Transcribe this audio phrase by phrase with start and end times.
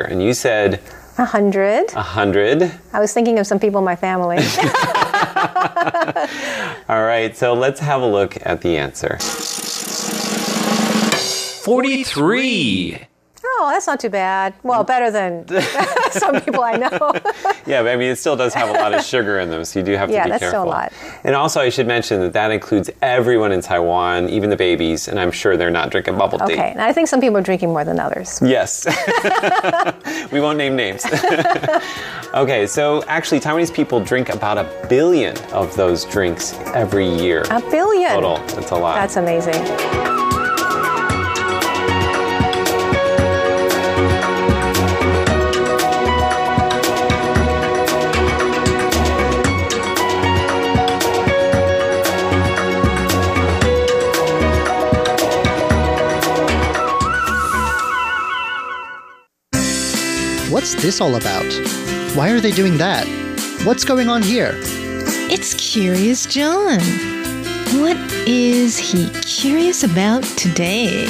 [0.00, 0.08] year?
[0.10, 0.80] And you said
[1.18, 1.92] A hundred.
[1.94, 2.72] a hundred.
[2.92, 4.38] I was thinking of some people in my family.
[6.88, 9.18] All right, so let's have a look at the answer.
[11.64, 13.06] 43.
[13.60, 14.54] Oh, that's not too bad.
[14.62, 15.46] Well, better than
[16.10, 17.12] some people I know.
[17.66, 19.78] Yeah, but I mean, it still does have a lot of sugar in them, so
[19.78, 20.62] you do have to Yeah, be that's careful.
[20.62, 20.92] still a lot.
[21.22, 25.20] And also, I should mention that that includes everyone in Taiwan, even the babies, and
[25.20, 26.54] I'm sure they're not drinking bubble tea.
[26.54, 28.40] Okay, and I think some people are drinking more than others.
[28.42, 28.86] Yes.
[30.32, 31.04] we won't name names.
[32.34, 37.42] okay, so actually, Taiwanese people drink about a billion of those drinks every year.
[37.50, 38.10] A billion.
[38.10, 38.38] Total.
[38.56, 38.94] That's a lot.
[38.96, 40.29] That's amazing.
[60.60, 61.50] What's this all about?
[62.14, 63.06] Why are they doing that?
[63.64, 64.52] What's going on here?
[65.32, 66.80] It's Curious John.
[67.80, 67.96] What
[68.28, 71.06] is he curious about today?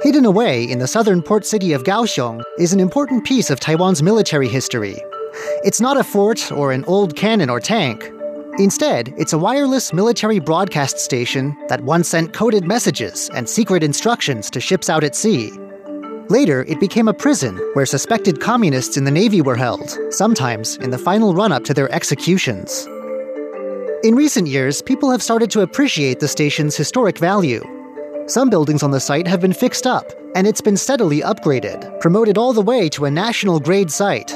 [0.00, 4.02] Hidden away in the southern port city of Kaohsiung is an important piece of Taiwan's
[4.02, 4.96] military history.
[5.62, 8.10] It's not a fort or an old cannon or tank.
[8.58, 14.50] Instead, it's a wireless military broadcast station that once sent coded messages and secret instructions
[14.50, 15.50] to ships out at sea.
[16.28, 20.90] Later, it became a prison where suspected communists in the Navy were held, sometimes in
[20.90, 22.86] the final run up to their executions.
[24.04, 27.64] In recent years, people have started to appreciate the station's historic value.
[28.26, 32.36] Some buildings on the site have been fixed up, and it's been steadily upgraded, promoted
[32.36, 34.30] all the way to a national grade site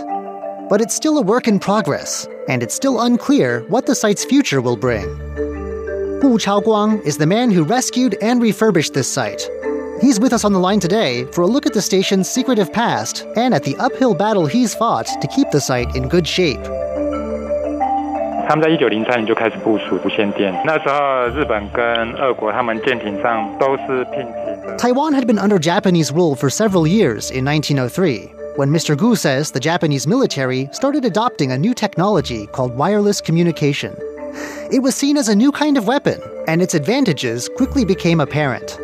[0.70, 4.62] But it's still a work in progress, and it's still unclear what the site's future
[4.62, 5.08] will bring.
[6.22, 9.42] Hu Chaoguang is the man who rescued and refurbished this site.
[10.02, 13.26] He's with us on the line today for a look at the station's secretive past
[13.36, 16.62] and at the uphill battle he's fought to keep the site in good shape.
[18.48, 24.76] 他们在一九零三年就开始部署无线电，那时候日本跟俄国他们舰艇上都是聘请的。
[24.78, 28.98] Taiwan had been under Japanese rule for several years in 1903, when Mr.
[28.98, 33.96] Gu says the Japanese military started adopting a new technology called wireless communication.
[34.72, 38.78] It was seen as a new kind of weapon, and its advantages quickly became apparent.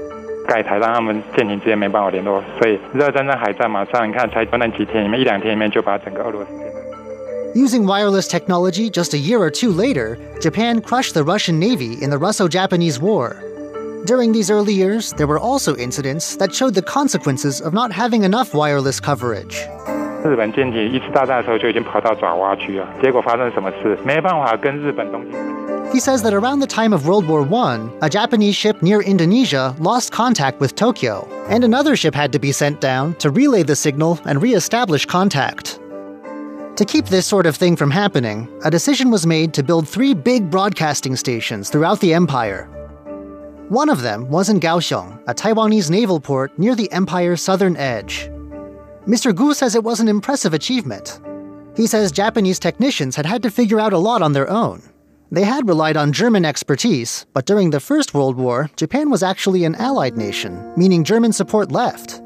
[0.48, 6.74] 盖台让他们舰艇之间没办法联络，所以热战争海战马上你看才短短几天里面一两天里面就把整个俄罗斯舰队。
[7.54, 12.10] Using wireless technology just a year or two later, Japan crushed the Russian Navy in
[12.10, 13.36] the Russo Japanese War.
[14.06, 18.24] During these early years, there were also incidents that showed the consequences of not having
[18.24, 19.68] enough wireless coverage.
[20.24, 23.98] 日本舰艇一次大战的时候就已经跑到爪哇去了，结果发生什么事？
[24.04, 25.38] 没办法跟日本东京。
[25.94, 29.74] He says that around the time of World War I, a Japanese ship near Indonesia
[29.80, 33.76] lost contact with Tokyo, and another ship had to be sent down to relay the
[33.76, 35.80] signal and re establish contact.
[36.76, 40.14] To keep this sort of thing from happening, a decision was made to build three
[40.14, 42.68] big broadcasting stations throughout the empire.
[43.69, 48.29] one of them was in Kaohsiung, a Taiwanese naval port near the empire's southern edge.
[49.07, 49.35] Mr.
[49.35, 51.21] Gu says it was an impressive achievement.
[51.77, 54.83] He says Japanese technicians had had to figure out a lot on their own.
[55.31, 59.65] They had relied on German expertise, but during the First World War, Japan was actually
[59.65, 62.21] an allied nation, meaning German support left.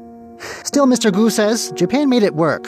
[0.65, 1.13] Still, Mr.
[1.13, 2.67] Gu says Japan made it work.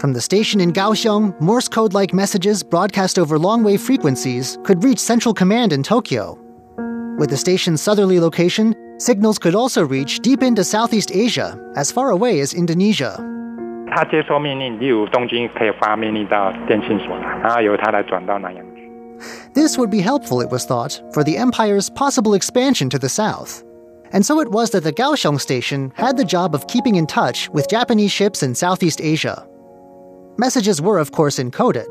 [0.00, 4.82] From the station in Kaohsiung, Morse code like messages broadcast over long wave frequencies could
[4.82, 6.38] reach Central Command in Tokyo.
[7.21, 12.11] With the station's southerly location, signals could also reach deep into Southeast Asia, as far
[12.11, 13.17] away as Indonesia.
[13.89, 18.91] 他接收命令，例如东京可以发命令到电信所，然后由他来转到南洋去。
[19.53, 23.63] This would be helpful, it was thought, for the empire's possible expansion to the south.
[24.11, 27.49] And so it was that the Kaohsiung station had the job of keeping in touch
[27.51, 29.45] with Japanese ships in Southeast Asia.
[30.37, 31.87] Messages were, of course, encoded.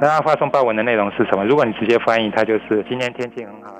[0.00, 1.44] 那他发送报文的内容是什么？
[1.44, 3.74] 如果你直接翻译，它就是今天天气很好，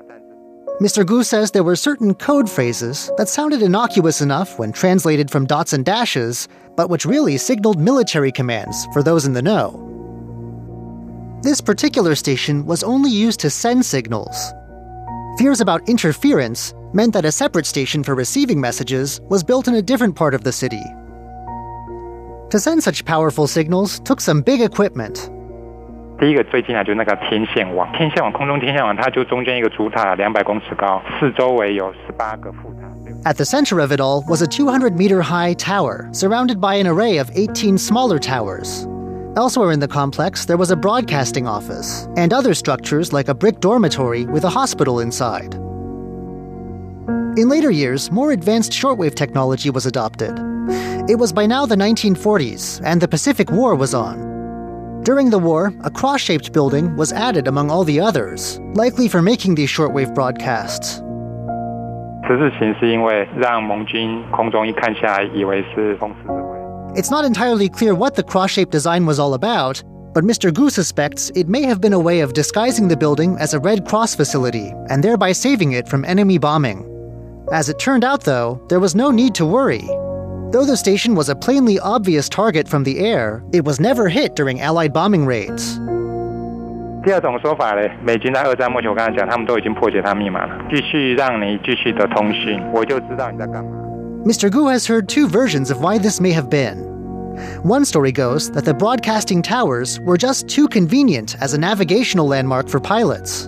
[0.80, 1.06] Mr.
[1.06, 5.72] Gu says there were certain code phrases that sounded innocuous enough when translated from dots
[5.72, 9.78] and dashes, but which really signaled military commands for those in the know.
[11.42, 14.52] This particular station was only used to send signals.
[15.38, 19.82] Fears about interference meant that a separate station for receiving messages was built in a
[19.82, 20.82] different part of the city.
[22.50, 25.30] To send such powerful signals took some big equipment.
[26.21, 32.87] 第一个最近来就是那个天线网，天线网空中天线网，它就中间一个主塔两百公尺高，四周围有十八个副塔。
[33.29, 36.87] At the center of it all was a 200 meter high tower, surrounded by an
[36.87, 38.87] array of 18 smaller towers.
[39.35, 43.59] Elsewhere in the complex, there was a broadcasting office and other structures like a brick
[43.59, 45.53] dormitory with a hospital inside.
[47.37, 50.33] In later years, more advanced shortwave technology was adopted.
[51.07, 54.30] It was by now the 1940s, and the Pacific War was on.
[55.03, 59.21] During the war, a cross shaped building was added among all the others, likely for
[59.21, 61.01] making these shortwave broadcasts.
[62.27, 67.01] 此事情是因为让盟军空中一看下来，以为是风狮之卫。
[67.01, 69.81] It's not entirely clear what the cross shaped design was all about,
[70.13, 70.51] but Mr.
[70.51, 73.85] Gu suspects it may have been a way of disguising the building as a Red
[73.85, 76.83] Cross facility and thereby saving it from enemy bombing.
[77.53, 79.87] As it turned out, though, there was no need to worry.
[80.51, 84.35] Though the station was a plainly obvious target from the air, it was never hit
[84.35, 85.77] during Allied bombing raids.
[87.03, 93.71] 第二种说法嘞，美军在二战末期，我刚才讲，他们都已经破解它密码了，继续让你继续的通讯，我就知道你在干嘛。
[94.25, 94.49] Mr.
[94.49, 96.85] Gu has heard two versions of why this may have been.
[97.63, 102.67] One story goes that the broadcasting towers were just too convenient as a navigational landmark
[102.67, 103.47] for pilots.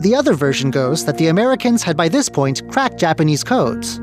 [0.00, 4.00] The other version goes that the Americans had by this point cracked Japanese codes.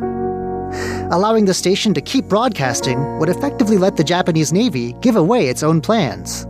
[1.11, 5.61] Allowing the station to keep broadcasting would effectively let the Japanese Navy give away its
[5.61, 6.47] own plans.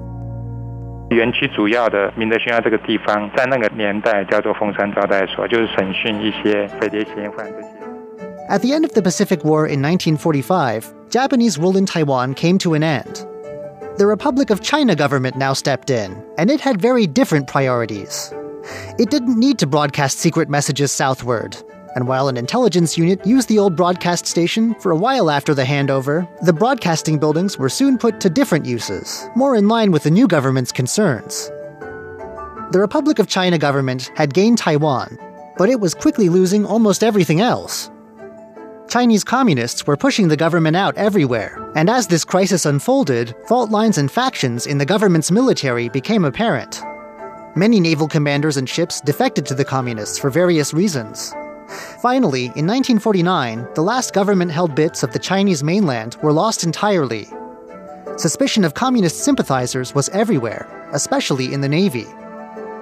[1.10, 7.68] 园区主要的明德学校这个地方，在那个年代叫做凤山招待所，就是审讯一些匪谍嫌犯这些。
[8.50, 12.76] At the end of the Pacific War in 1945, Japanese rule in Taiwan came to
[12.76, 13.26] an end.
[13.98, 18.32] The Republic of China government now stepped in, and it had very different priorities.
[18.98, 21.58] It didn't need to broadcast secret messages southward,
[21.97, 25.65] and while an intelligence unit used the old broadcast station for a while after the
[25.65, 30.11] handover, the broadcasting buildings were soon put to different uses, more in line with the
[30.11, 31.51] new government's concerns.
[32.71, 35.19] The Republic of China government had gained Taiwan,
[35.57, 37.91] but it was quickly losing almost everything else.
[38.89, 43.97] Chinese communists were pushing the government out everywhere, and as this crisis unfolded, fault lines
[43.97, 46.83] and factions in the government's military became apparent.
[47.57, 51.35] Many naval commanders and ships defected to the communists for various reasons.
[52.01, 57.29] Finally, in 1949, the last government held bits of the Chinese mainland were lost entirely.
[58.17, 62.07] Suspicion of communist sympathizers was everywhere, especially in the Navy.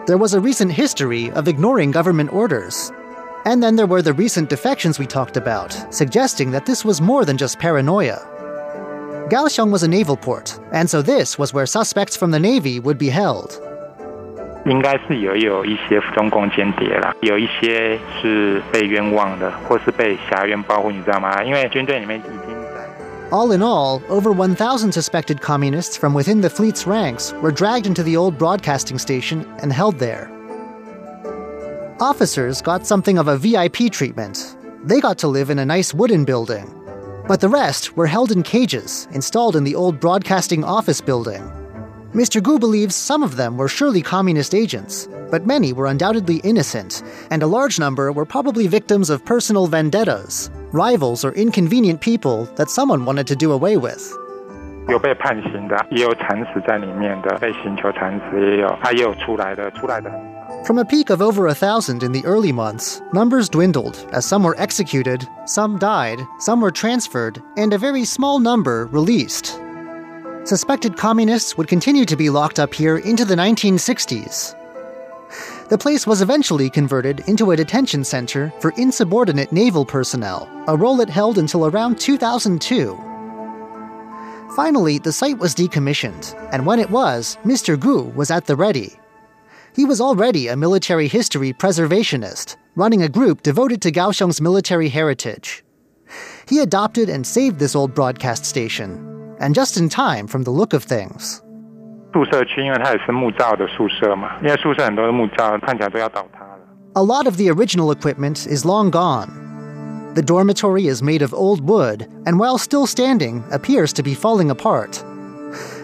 [0.06, 2.92] There was a recent history of ignoring government orders.
[3.46, 7.24] And then there were the recent defections we talked about, suggesting that this was more
[7.24, 8.18] than just paranoia.
[9.30, 12.98] Kaohsiung was a naval port, and so this was where suspects from the Navy would
[12.98, 13.58] be held.
[14.65, 21.43] 应该是有有一些中共间谍啦，有一些是被冤枉的，或是被辖员保护，你知道吗？
[21.43, 22.89] 因为军队里面已经在。
[23.31, 28.03] All in all, over 1,000 suspected communists from within the fleet's ranks were dragged into
[28.03, 30.29] the old broadcasting station and held there.
[31.99, 34.55] Officers got something of a VIP treatment.
[34.83, 36.65] They got to live in a nice wooden building.
[37.27, 41.43] But the rest were held in cages installed in the old broadcasting office building.
[42.13, 42.41] Mr.
[42.41, 47.43] Gu believes some of them were surely communist agents, but many were undoubtedly innocent, and
[47.43, 53.05] a large number were probably victims of personal vendettas, rivals or inconvenient people that someone
[53.05, 54.17] wanted to do away with.
[54.87, 60.63] 有被判刑的，也有惨死在里面的，被刑求惨死也有，他也有出来的，出来的很少。
[60.65, 64.41] From a peak of over a thousand in the early months, numbers dwindled as some
[64.41, 69.59] were executed, some died, some were transferred, and a very small number released.
[70.44, 74.54] Suspected communists would continue to be locked up here into the 1960s.
[75.70, 81.00] The place was eventually converted into a detention center for insubordinate naval personnel, a role
[81.00, 82.94] it held until around 2002.
[84.54, 87.80] Finally, the site was decommissioned, and when it was, Mr.
[87.80, 88.92] Gu was at the ready.
[89.74, 95.64] He was already a military history preservationist, running a group devoted to Kaohsiung's military heritage.
[96.46, 100.73] He adopted and saved this old broadcast station, and just in time from the look
[100.73, 101.41] of things.
[102.13, 106.59] 宿舍区，因为它也是木造的宿舍嘛，因为宿舍很多的木造，看起来都要倒塌了。
[106.93, 109.29] A lot of the original equipment is long gone.
[110.15, 114.49] The dormitory is made of old wood, and while still standing, appears to be falling
[114.49, 115.03] apart.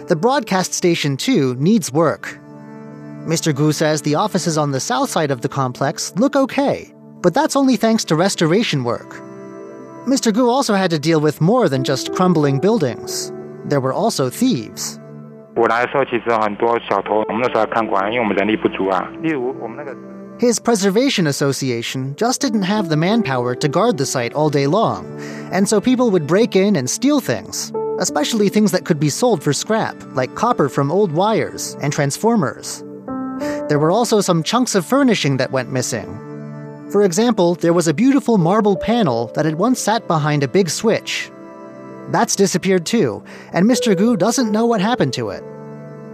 [0.08, 2.36] The broadcast station, too, needs work.
[3.26, 3.54] Mr.
[3.54, 7.56] Gu says the offices on the south side of the complex look okay, but that's
[7.56, 9.20] only thanks to restoration work.
[10.06, 10.32] Mr.
[10.32, 13.32] Gu also had to deal with more than just crumbling buildings.
[13.68, 14.98] There were also thieves.
[15.56, 19.08] 我来的时候，其实很多小偷，我们那时候还看管，因为我们人力不足啊。
[19.22, 19.96] 例如我们那个。
[20.38, 25.06] His preservation association just didn't have the manpower to guard the site all day long,
[25.50, 29.42] and so people would break in and steal things, especially things that could be sold
[29.42, 32.84] for scrap, like copper from old wires and transformers.
[33.70, 36.06] There were also some chunks of furnishing that went missing.
[36.90, 40.68] For example, there was a beautiful marble panel that had once sat behind a big
[40.68, 41.29] switch.
[42.11, 43.97] that's disappeared too, and Mr.
[43.97, 45.43] Gu doesn't know what happened to it.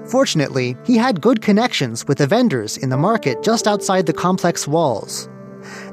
[0.05, 4.67] Fortunately, he had good connections with the vendors in the market just outside the complex
[4.67, 5.27] walls.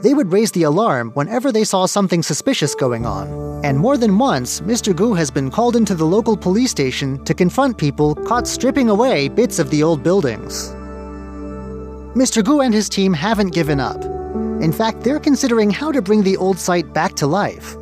[0.02, 4.18] They would raise the alarm whenever they saw something suspicious going on, and more than
[4.18, 4.94] once, Mr.
[4.94, 9.28] Gu has been called into the local police station to confront people caught stripping away
[9.28, 10.70] bits of the old buildings.
[12.14, 12.44] Mr.
[12.44, 14.00] Gu and his team haven't given up.
[14.62, 17.76] In fact, they're considering how to bring the old site back to life.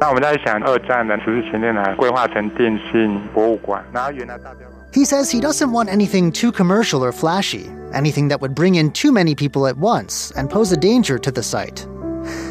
[0.00, 4.60] 那我们在想，二战的十字前面呢，规划成电信博物馆，然后原来大家。
[4.92, 8.90] He says he doesn't want anything too commercial or flashy, anything that would bring in
[8.90, 11.86] too many people at once and pose a danger to the site.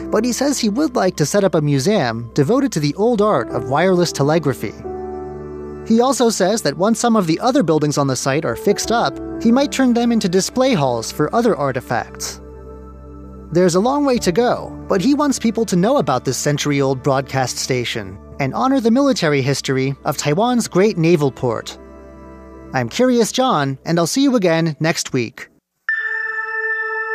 [0.09, 3.21] But he says he would like to set up a museum devoted to the old
[3.21, 4.73] art of wireless telegraphy.
[5.85, 8.91] He also says that once some of the other buildings on the site are fixed
[8.91, 12.39] up, he might turn them into display halls for other artifacts.
[13.54, 16.80] there's a long way to go, but he wants people to know about this century
[16.80, 21.78] old broadcast station and honor the military history of Taiwan's great naval port.
[22.72, 25.48] I'm Curious John, and I'll see you again next week.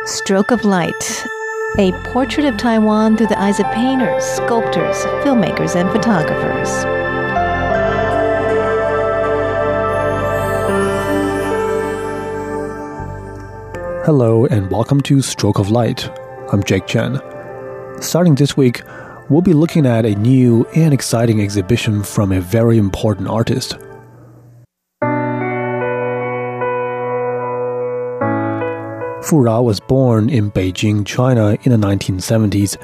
[0.06, 1.26] Stroke of Light.
[1.76, 6.70] A portrait of Taiwan through the eyes of painters, sculptors, filmmakers, and photographers.
[14.06, 16.08] Hello and welcome to Stroke of Light.
[16.52, 17.20] I'm Jake Chen.
[18.02, 18.82] Starting this week,
[19.28, 23.78] we'll be looking at a new and exciting exhibition from a very important artist.
[29.22, 32.76] Fu Rao was born in Beijing, China in the 1970s,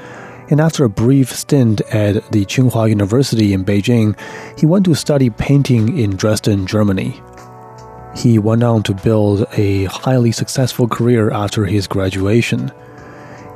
[0.49, 4.17] and after a brief stint at the Tsinghua University in Beijing,
[4.57, 7.21] he went to study painting in Dresden, Germany.
[8.15, 12.71] He went on to build a highly successful career after his graduation.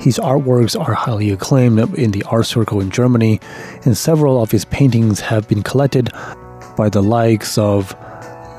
[0.01, 3.39] His artworks are highly acclaimed in the art circle in Germany,
[3.85, 6.09] and several of his paintings have been collected
[6.75, 7.93] by the likes of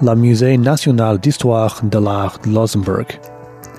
[0.03, 3.11] La Musée National d'Histoire de l'Art Luxembourg,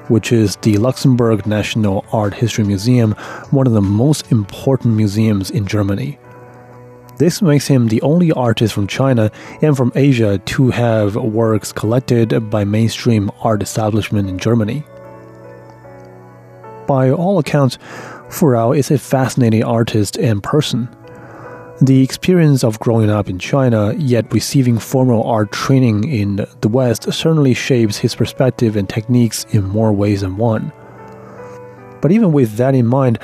[0.09, 3.13] which is the Luxembourg National Art History Museum,
[3.51, 6.19] one of the most important museums in Germany.
[7.17, 12.49] This makes him the only artist from China and from Asia to have works collected
[12.49, 14.83] by mainstream art establishment in Germany.
[16.87, 17.77] By all accounts,
[18.29, 20.89] Fu Rao is a fascinating artist and person.
[21.81, 27.11] The experience of growing up in China, yet receiving formal art training in the West,
[27.11, 30.71] certainly shapes his perspective and techniques in more ways than one.
[32.01, 33.19] But even with that in mind,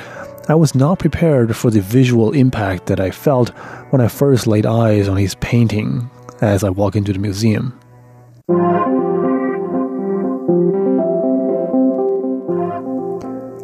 [0.48, 3.50] I was not prepared for the visual impact that I felt
[3.90, 7.78] when I first laid eyes on his painting as I walked into the museum.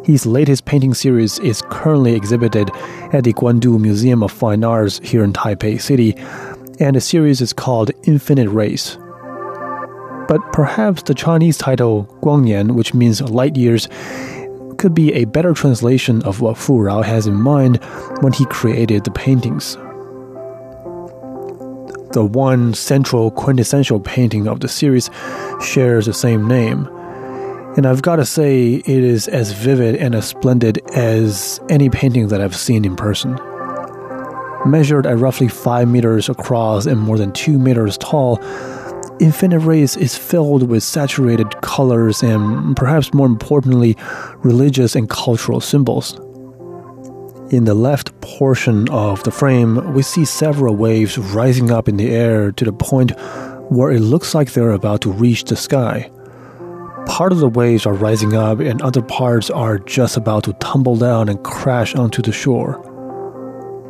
[0.07, 2.71] His latest painting series is currently exhibited
[3.11, 6.15] at the Guandu Museum of Fine Arts here in Taipei City,
[6.79, 8.97] and the series is called Infinite Rays.
[10.29, 13.89] But perhaps the Chinese title Guangnian, which means light years,
[14.77, 17.83] could be a better translation of what Fu Rao has in mind
[18.21, 19.73] when he created the paintings.
[22.13, 25.09] The one central quintessential painting of the series
[25.61, 26.87] shares the same name.
[27.77, 32.29] And I've got to say, it is as vivid and as splendid as any painting
[32.29, 33.37] that I've seen in person.
[34.65, 38.39] Measured at roughly 5 meters across and more than 2 meters tall,
[39.19, 43.95] Infinite Rays is filled with saturated colors and, perhaps more importantly,
[44.37, 46.15] religious and cultural symbols.
[47.51, 52.09] In the left portion of the frame, we see several waves rising up in the
[52.09, 53.11] air to the point
[53.69, 56.09] where it looks like they're about to reach the sky.
[57.07, 60.95] Part of the waves are rising up, and other parts are just about to tumble
[60.95, 62.73] down and crash onto the shore.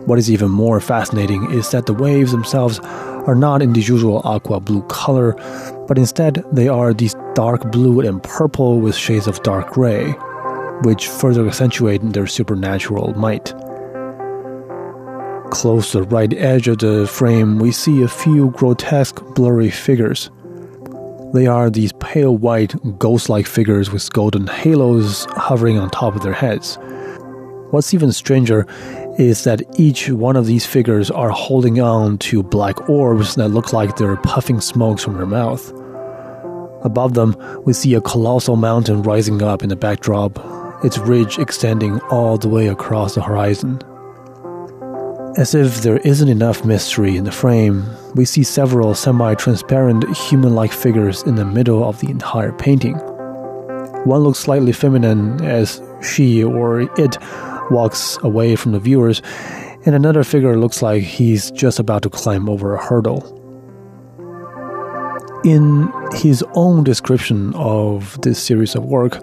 [0.06, 4.22] What is even more fascinating is that the waves themselves are not in the usual
[4.24, 5.34] aqua blue color,
[5.88, 10.12] but instead they are these dark blue and purple with shades of dark gray,
[10.84, 13.54] which further accentuate their supernatural might.
[15.52, 20.30] Close to the right edge of the frame, we see a few grotesque, blurry figures.
[21.34, 26.24] They are these pale white, ghost like figures with golden halos hovering on top of
[26.24, 26.78] their heads.
[27.72, 28.66] What's even stranger
[29.20, 33.74] is that each one of these figures are holding on to black orbs that look
[33.74, 35.70] like they're puffing smokes from their mouth.
[36.86, 40.40] Above them, we see a colossal mountain rising up in the backdrop,
[40.86, 43.82] its ridge extending all the way across the horizon.
[45.38, 50.56] As if there isn't enough mystery in the frame, we see several semi transparent human
[50.56, 52.96] like figures in the middle of the entire painting.
[54.06, 57.20] One looks slightly feminine as she or it
[57.70, 59.22] walks away from the viewers,
[59.86, 63.22] and another figure looks like he's just about to climb over a hurdle.
[65.46, 69.22] In his own description of this series of work,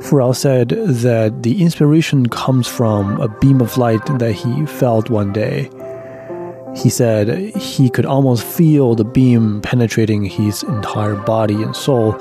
[0.00, 5.10] Fu Rao said that the inspiration comes from a beam of light that he felt
[5.10, 5.68] one day.
[6.74, 12.14] He said he could almost feel the beam penetrating his entire body and soul,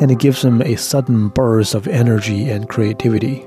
[0.00, 3.42] and it gives him a sudden burst of energy and creativity.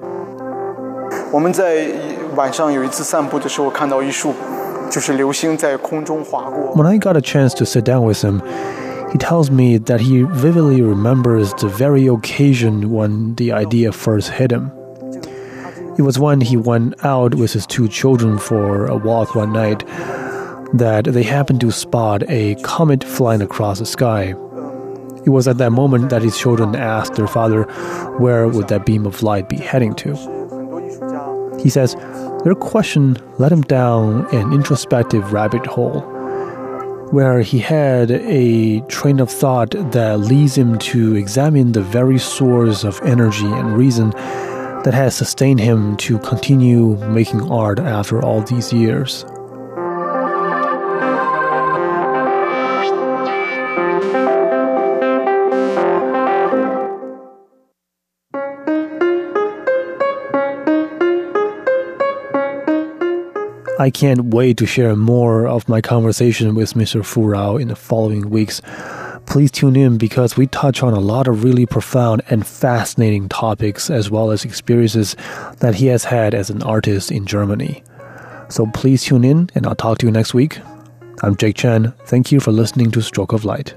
[1.31, 1.87] 我们在
[2.35, 4.33] 晚上有一次散步的时候，看到一束
[4.89, 6.75] 就是流星在空中划过。
[6.75, 8.41] When I got a chance to sit down with him,
[9.11, 14.51] he tells me that he vividly remembers the very occasion when the idea first hit
[14.51, 14.71] him.
[15.97, 19.85] It was when he went out with his two children for a walk one night
[20.73, 24.33] that they happened to spot a comet flying across the sky.
[25.25, 27.63] It was at that moment that his children asked their father
[28.17, 30.15] where would that beam of light be heading to.
[31.61, 31.95] He says
[32.43, 36.01] their question led him down an introspective rabbit hole
[37.11, 42.83] where he had a train of thought that leads him to examine the very source
[42.83, 44.09] of energy and reason
[44.83, 49.25] that has sustained him to continue making art after all these years.
[63.81, 67.03] I can't wait to share more of my conversation with Mr.
[67.03, 68.61] Fu Rao in the following weeks.
[69.25, 73.89] Please tune in because we touch on a lot of really profound and fascinating topics
[73.89, 75.15] as well as experiences
[75.61, 77.83] that he has had as an artist in Germany.
[78.49, 80.59] So please tune in and I'll talk to you next week.
[81.23, 81.91] I'm Jake Chen.
[82.05, 83.73] Thank you for listening to Stroke of Light.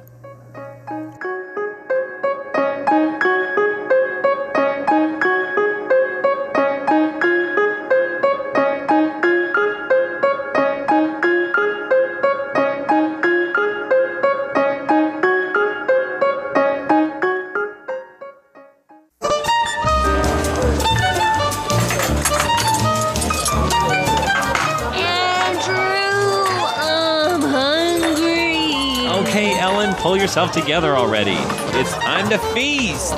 [29.33, 29.33] hungry.
[29.33, 31.37] Okay, Ellen, pull yourself together already.
[31.77, 33.15] It's time to feast.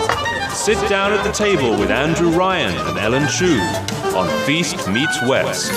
[0.51, 3.60] Sit down at the table with Andrew Ryan and Ellen Chu
[4.15, 5.71] on Feast Meets West.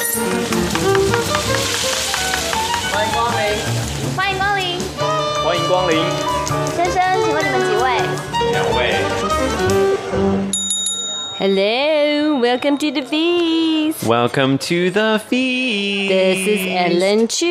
[2.93, 4.81] 欢迎光临。
[5.45, 5.99] 欢迎光临。
[6.77, 8.01] 先生，请问你们几位
[8.53, 9.28] 两位。
[11.40, 14.04] ？Hello, welcome to the feast.
[14.04, 16.10] Welcome to the feast.
[16.10, 17.46] This is Ellen Chu.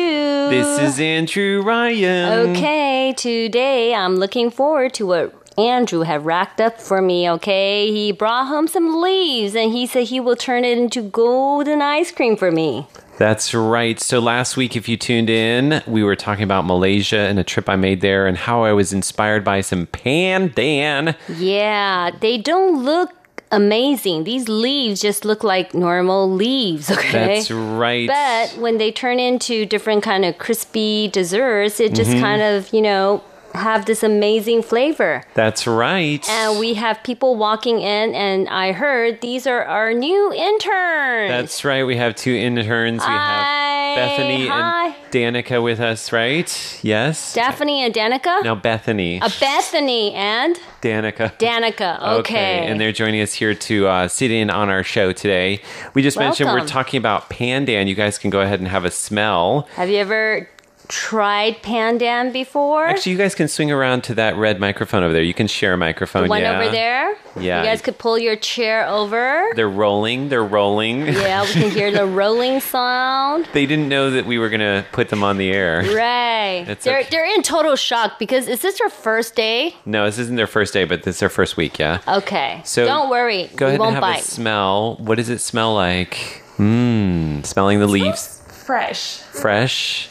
[0.51, 2.51] This is Andrew Ryan.
[2.51, 7.91] Okay, today I'm looking forward to what Andrew have racked up for me, okay?
[7.91, 12.11] He brought home some leaves and he said he will turn it into golden ice
[12.11, 12.85] cream for me.
[13.17, 13.99] That's right.
[13.99, 17.67] So last week, if you tuned in, we were talking about Malaysia and a trip
[17.67, 21.15] I made there and how I was inspired by some pandan.
[21.27, 23.18] Yeah, they don't look
[23.51, 24.23] amazing.
[24.23, 27.35] These leaves just look like normal leaves, okay?
[27.35, 28.07] That's right.
[28.07, 32.21] But when they turn into different kind of crispy desserts, it just mm-hmm.
[32.21, 35.23] kind of, you know, have this amazing flavor.
[35.33, 36.27] That's right.
[36.29, 41.29] And we have people walking in, and I heard these are our new interns.
[41.29, 41.83] That's right.
[41.83, 43.01] We have two interns.
[43.01, 43.15] We Hi.
[43.15, 44.87] have Bethany Hi.
[44.87, 46.79] and Danica with us, right?
[46.83, 47.19] Yes.
[47.19, 48.43] Stephanie and Danica?
[48.43, 49.21] no, Bethany.
[49.21, 51.37] Uh, Bethany and Danica.
[51.37, 52.01] Danica.
[52.19, 52.65] Okay.
[52.67, 55.61] And they're joining us here to uh, sit in on our show today.
[55.93, 57.87] We just mentioned we're talking about pandan.
[57.87, 59.67] You guys can go ahead and have a smell.
[59.73, 60.47] have you ever
[60.89, 62.85] tried pandan before?
[62.85, 65.21] Actually, you guys can swing around to that red microphone over there.
[65.21, 66.23] You can share a microphone.
[66.23, 66.59] the one yeah.
[66.59, 67.15] over there?
[67.39, 67.61] Yeah.
[67.61, 69.49] You guys could pull your chair over.
[69.55, 70.29] They're rolling.
[70.29, 71.05] They're rolling.
[71.07, 73.47] Yeah, we can hear the rolling sound.
[73.53, 75.83] they didn't know that we were going to put them on the air.
[75.95, 76.65] Right.
[76.67, 77.09] It's they're okay.
[77.11, 79.75] they're in total shock because is this their first day?
[79.85, 82.01] No, this isn't their first day, but this is their first week, yeah?
[82.07, 82.61] Okay.
[82.65, 83.49] So don't worry.
[83.55, 84.21] Go we ahead won't and have bite.
[84.21, 84.95] a smell.
[84.97, 86.43] What does it smell like?
[86.57, 88.41] Mmm, smelling the leaves.
[88.65, 90.08] fresh, Fresh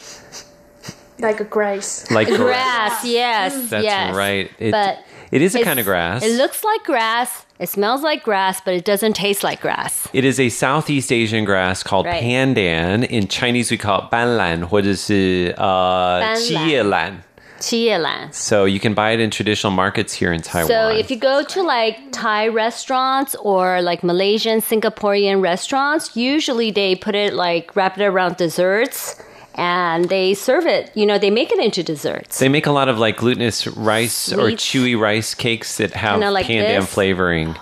[1.20, 2.10] like a grace.
[2.12, 3.70] Like grass, yes.
[3.70, 4.16] That's yes.
[4.16, 4.52] right.
[4.60, 5.00] It, but
[5.32, 6.24] it is a it's- kind of grass.
[6.24, 7.46] It looks like grass.
[7.60, 10.08] It smells like grass, but it doesn't taste like grass.
[10.12, 12.22] It is a Southeast Asian grass called Right.
[12.22, 13.06] pandan.
[13.06, 16.68] In Chinese, we call it banlan, 或者是呃斑斓。
[16.68, 17.24] 叶兰.
[17.64, 18.34] Chielan.
[18.34, 20.68] So you can buy it in traditional markets here in Taiwan.
[20.68, 26.94] So if you go to like Thai restaurants or like Malaysian, Singaporean restaurants, usually they
[26.96, 29.16] put it like wrap it around desserts
[29.59, 30.91] and they serve it.
[30.95, 32.39] You know, they make it into desserts.
[32.39, 36.31] They make a lot of like glutinous rice or chewy rice cakes that have Kinda
[36.31, 36.93] like pandan this.
[36.93, 37.57] flavoring.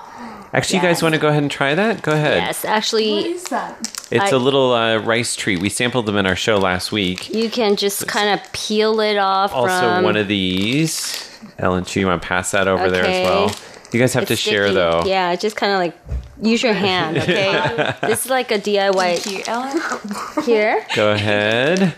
[0.52, 2.00] Actually, you guys want to go ahead and try that?
[2.02, 2.38] Go ahead.
[2.38, 3.92] Yes, actually, What is that?
[4.10, 5.58] It's I- a little uh, rice treat.
[5.60, 7.28] We sampled them in our show last week.
[7.34, 10.04] you can just kind of peel it off Also, from.
[10.04, 11.22] one of these.
[11.58, 13.50] Ellen, Chu, you want to pass that over there as well?
[13.92, 15.02] You guys have It's to share though.
[15.06, 15.96] Yeah, just kind of like
[16.40, 17.94] use your hand, okay?
[18.02, 20.44] this is like a DIY Thank you, Ellen.
[20.44, 20.84] here.
[20.94, 21.94] Go ahead.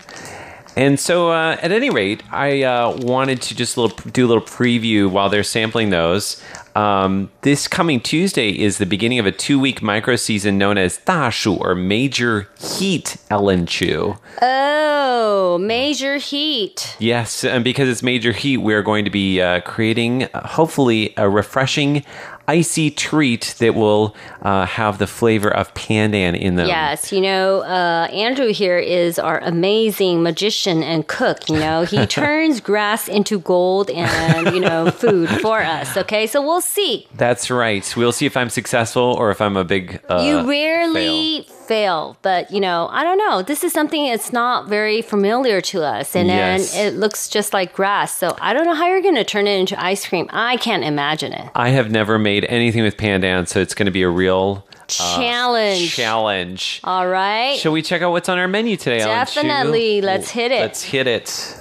[0.75, 4.43] And so, uh, at any rate, I uh, wanted to just little, do a little
[4.43, 6.41] preview while they're sampling those.
[6.75, 10.97] Um, this coming Tuesday is the beginning of a two week micro season known as
[10.99, 14.17] 大暑 or Major Heat Ellen Chu.
[14.41, 16.95] Oh, major heat.
[16.99, 21.29] Yes, and because it's Major Heat, we're going to be uh, creating uh, hopefully a
[21.29, 22.03] refreshing
[22.49, 26.67] icy treat that will uh, have the flavor of pandan in them.
[26.67, 31.47] Yes, you know, uh, Andrew here is our amazing magician and cook.
[31.47, 35.95] You know, he turns grass into gold and, you know, food for us.
[35.95, 37.07] Okay, so we'll see.
[37.15, 37.85] That's right.
[37.95, 40.01] We'll see if I'm successful or if I'm a big.
[40.09, 41.55] Uh, you rarely fail.
[41.69, 42.17] Fail.
[42.23, 43.41] but you know, I don't know.
[43.43, 46.73] This is something that's not very familiar to us, and Yes.
[46.73, 48.17] then it looks just like grass.
[48.17, 50.27] So I don't know how you're going to turn it into ice cream.
[50.31, 51.49] I can't imagine it.
[51.55, 54.75] I have never made anything with pandan, so it's going to be a real uh,
[54.87, 55.95] Challenge.
[55.95, 56.81] challenge.
[56.83, 57.57] All right.
[57.59, 60.01] Shall we check out what's on our menu today, Definitely.
[60.01, 60.61] Let's hit it.
[60.61, 61.55] Let's hit it.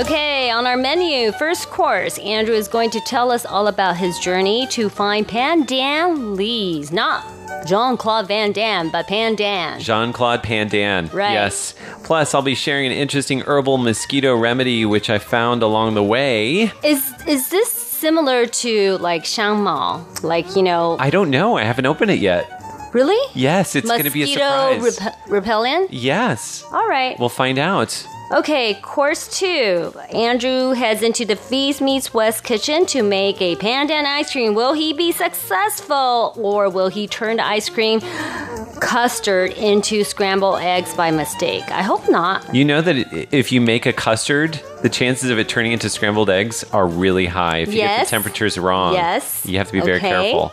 [0.00, 4.18] Okay, on our menu, first course, Andrew is going to tell us all about his
[4.18, 6.92] journey to find Pandan Lee's.
[6.92, 7.24] Not
[7.66, 9.80] Jean Claude Van Damme, but Pandan.
[9.80, 11.12] Jean Claude Pandan.
[11.12, 11.32] Right.
[11.32, 11.74] Yes.
[12.04, 16.72] Plus, I'll be sharing an interesting herbal mosquito remedy which I found along the way.
[16.84, 20.22] Is is this similar to like Shang Shangmao?
[20.22, 21.56] Like, you know, I don't know.
[21.56, 22.61] I haven't opened it yet.
[22.92, 23.18] Really?
[23.34, 25.00] Yes, it's going to be a surprise.
[25.00, 25.92] rep- repellent?
[25.92, 26.64] yes.
[26.72, 27.18] All right.
[27.18, 28.06] We'll find out.
[28.32, 29.92] Okay, course two.
[30.14, 34.54] Andrew heads into the Feast Meets West kitchen to make a pandan ice cream.
[34.54, 38.00] Will he be successful or will he turn the ice cream
[38.80, 41.64] custard into scrambled eggs by mistake?
[41.70, 42.54] I hope not.
[42.54, 42.96] You know that
[43.34, 47.26] if you make a custard, the chances of it turning into scrambled eggs are really
[47.26, 47.58] high.
[47.58, 49.44] If you get the temperatures wrong, Yes.
[49.44, 50.08] you have to be very Okay.
[50.08, 50.52] careful.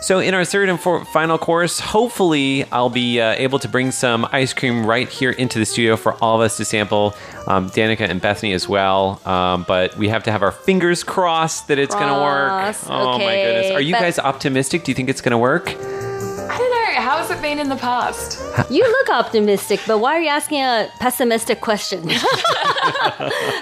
[0.00, 3.90] So, in our third and four, final course, hopefully, I'll be uh, able to bring
[3.90, 7.14] some ice cream right here into the studio for all of us to sample.
[7.46, 9.20] Um, Danica and Bethany as well.
[9.26, 12.48] Um, but we have to have our fingers crossed that it's going to work.
[12.48, 13.72] Cross, Oh my goodness!
[13.72, 14.84] Are you but- guys optimistic?
[14.84, 15.68] Do you think it's going to work?
[15.70, 16.78] I don't know.
[17.00, 18.38] How has it been in the past?
[18.70, 22.00] You look optimistic, but why are you asking a pessimistic question?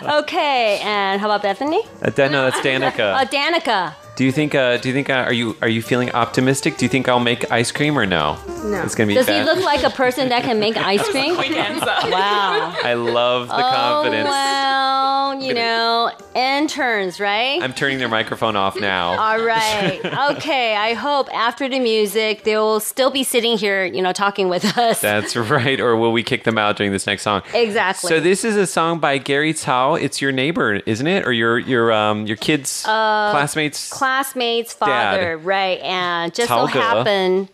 [0.02, 1.82] okay, and how about Bethany?
[2.02, 3.14] Uh, no, that's Danica.
[3.14, 3.94] Uh, Danica.
[4.16, 4.54] Do you think?
[4.54, 5.10] Uh, do you think?
[5.10, 6.78] Uh, are you are you feeling optimistic?
[6.78, 8.38] Do you think I'll make ice cream or no?
[8.64, 8.82] No.
[8.82, 9.14] It's gonna be.
[9.14, 11.34] Does he look like a person that can make ice cream?
[11.36, 11.84] Quick answer.
[12.10, 12.74] Wow.
[12.82, 14.28] I love the confidence.
[14.28, 17.62] Oh, well, you know, interns, right?
[17.62, 19.10] I'm turning their microphone off now.
[19.20, 20.00] All right.
[20.36, 20.74] Okay.
[20.74, 24.64] I hope after the music, they will still be sitting here, you know, talking with
[24.78, 25.00] us.
[25.02, 25.78] That's right.
[25.78, 27.42] Or will we kick them out during this next song?
[27.52, 28.08] exactly.
[28.08, 29.94] So this is a song by Gary Chaw.
[29.94, 31.26] It's your neighbor, isn't it?
[31.26, 33.92] Or your your um your kids Uh, classmates?
[34.06, 35.80] Classmate's father, right?
[35.80, 37.48] And just so happened,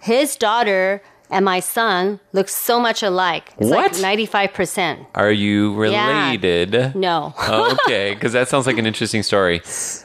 [0.00, 3.52] his daughter and my son look so much alike.
[3.58, 3.92] It's What?
[3.92, 5.00] like ninety-five percent.
[5.16, 6.30] Are you Yeah.
[6.30, 6.94] related?
[6.94, 7.34] No.
[7.36, 9.56] Oh, okay, because that sounds like an interesting story.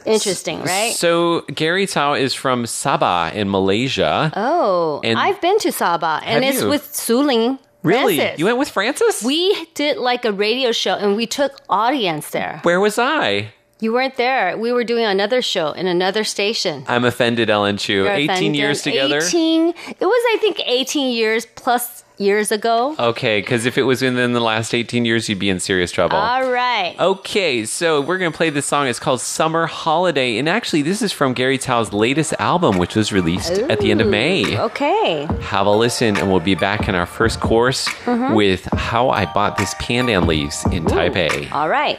[0.04, 0.92] Interesting, right?
[0.92, 4.32] So Gary Chaw is from Sabah in Malaysia.
[4.34, 6.68] oh, and- I've been to Sabah, and it's you?
[6.68, 7.60] with Suling.
[7.84, 8.16] really?
[8.18, 8.38] Francis.
[8.40, 9.22] You went with Francis?
[9.22, 12.58] We did like a radio show, and we took audience there.
[12.66, 13.54] Where was I?
[13.82, 14.56] You weren't there.
[14.56, 16.84] We were doing another show in another station.
[16.86, 17.92] I'm offended, Ellen Chu.
[18.04, 18.54] You're 18 offended.
[18.56, 19.18] years together?
[19.18, 19.68] 18.
[19.70, 22.94] It was, I think, 18 years plus years ago.
[22.96, 26.16] Okay, because if it was within the last 18 years, you'd be in serious trouble.
[26.16, 26.94] All right.
[27.00, 28.86] Okay, so we're going to play this song.
[28.86, 30.38] It's called Summer Holiday.
[30.38, 34.00] And actually, this is from Gary Chaw's latest album, which was released at the end
[34.00, 34.60] of May.
[34.60, 35.26] Okay.
[35.40, 38.34] Have a listen, and we'll be back in our first course Mm-hmm.
[38.34, 41.50] with how I bought this pandan leaves in Taipei.
[41.50, 41.98] All right.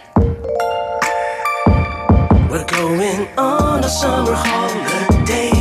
[2.52, 5.52] We're going on a summer holiday，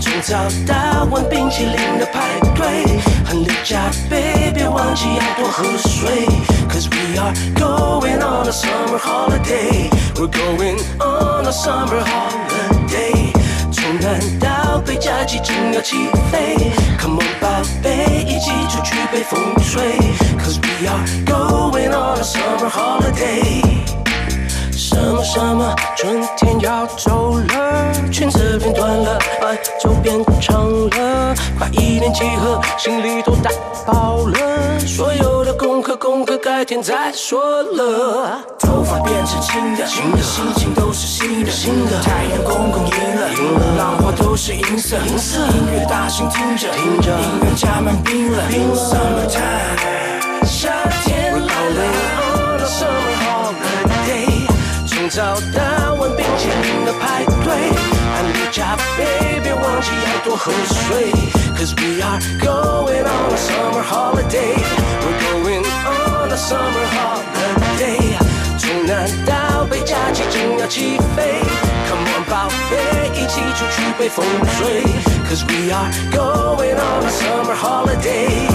[0.00, 2.84] 从早到晚冰淇淋的排队，
[3.24, 6.26] 很累加倍，别忘记要多喝水。
[6.68, 9.90] Cause we are going on a summer holiday.
[10.14, 13.32] We're going on a summer holiday.
[13.72, 16.72] 从南到北，假期正要起飞。
[17.00, 17.48] Come on，宝
[17.82, 19.98] 贝，一起出去被风吹。
[20.38, 23.62] Cause we are going on a summer holiday.
[24.93, 33.49] 什么什么，春天要走了，裙子变短了，白就变长了，快一点集合，心里都打
[33.85, 38.39] 包了，所有的功课功课改天再说了。
[38.59, 50.12] 头发变成新的，新的心情都是新的，新的太阳公公赢了，赢了，浪花都是银色，银色，音乐大声听着，听着，音乐加满冰冷，冰冷，Summertime，
[55.13, 55.21] 早
[55.53, 57.53] 到晚冰淇淋的排队，
[58.15, 61.11] 含着加杯，别忘记要多喝水
[61.55, 64.57] ，Cause we are going on a summer holiday,
[65.03, 68.17] we're going on a summer holiday，
[68.57, 71.43] 从南到北假期正要起飞
[71.87, 74.25] ，Come on 宝贝，一起出去被风
[74.57, 74.81] 吹
[75.29, 78.49] ，Cause we are going on a summer holiday。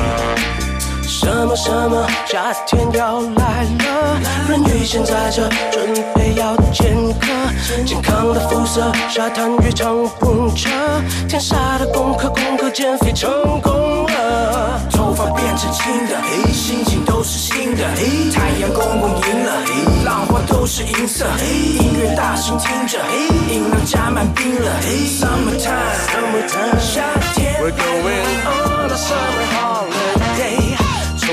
[1.19, 7.27] 什么什么，夏天要来了，人鱼现在这，准备要见客。
[7.85, 10.71] 健康的肤色，沙滩越长蹦车，
[11.29, 14.81] 天杀的功课，功课减肥成功了。
[14.93, 21.47] 头发变成青的，嘿，心情都是新的，嘿，太阳公公赢了，嘿，浪花都是银色，嘿，
[21.83, 27.03] 音乐大声听着，嘿，音量加满冰了，嘿，Summertime，Summertime，夏
[27.35, 30.68] 天，We're going on a summer holiday。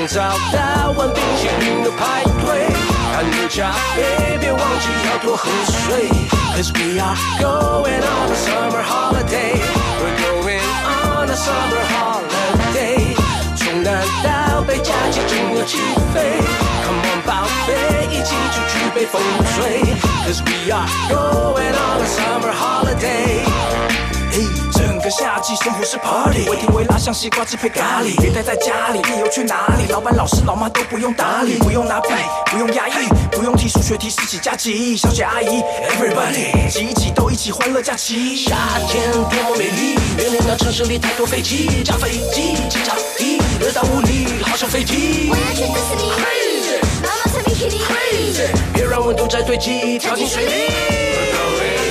[0.07, 0.21] 从早
[0.53, 2.69] 到晚，冰淇淋的排队，
[3.11, 6.07] 含着咖啡，别忘记要多喝水。
[6.55, 9.59] Cause we are going on a summer holiday,
[9.99, 13.15] we're going on a summer holiday。
[13.55, 15.79] 从南到北，假期正要起
[16.13, 16.37] 飞
[16.85, 19.19] ，Come on，宝贝，一起出去被风
[19.55, 19.95] 吹。
[20.27, 23.94] Cause we are going on a summer holiday。
[24.35, 24.41] 嘿，
[24.73, 29.89] 整个夏季生活是 party，微甜微辣像西瓜汁配咖喱，别待在家里，理由去哪里？
[29.89, 32.09] 老板、老师、老妈都不用打理，不用拿笔，
[32.51, 38.35] 不用压抑，不用提数学题，十几加几，小姐阿姨，everybody，挤一挤都一起欢乐假期。
[38.35, 38.57] 夏
[38.89, 45.29] 天多么美丽，远离那城市里太多飞机，加飞机，机场地，热到无力，好想飞机。
[45.31, 51.84] 我要去迪士尼，Crazy，妈妈才比 Kitty Crazy，别让温度再堆积，跳进水里。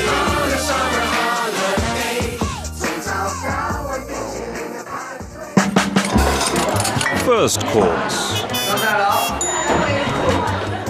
[7.24, 8.42] First course.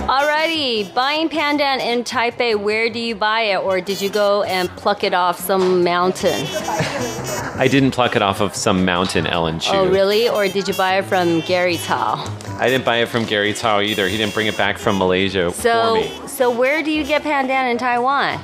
[0.09, 3.59] Alrighty, buying pandan in Taipei, where do you buy it?
[3.59, 6.47] Or did you go and pluck it off some mountain?
[7.57, 9.71] I didn't pluck it off of some mountain, Ellen Chu.
[9.73, 10.29] Oh, really?
[10.29, 12.17] Or did you buy it from Gary Chaw?
[12.59, 14.09] I didn't buy it from Gary Chaw either.
[14.09, 16.29] He didn't bring it back from Malaysia So, for me.
[16.29, 18.41] so where do you get pandan in Taiwan?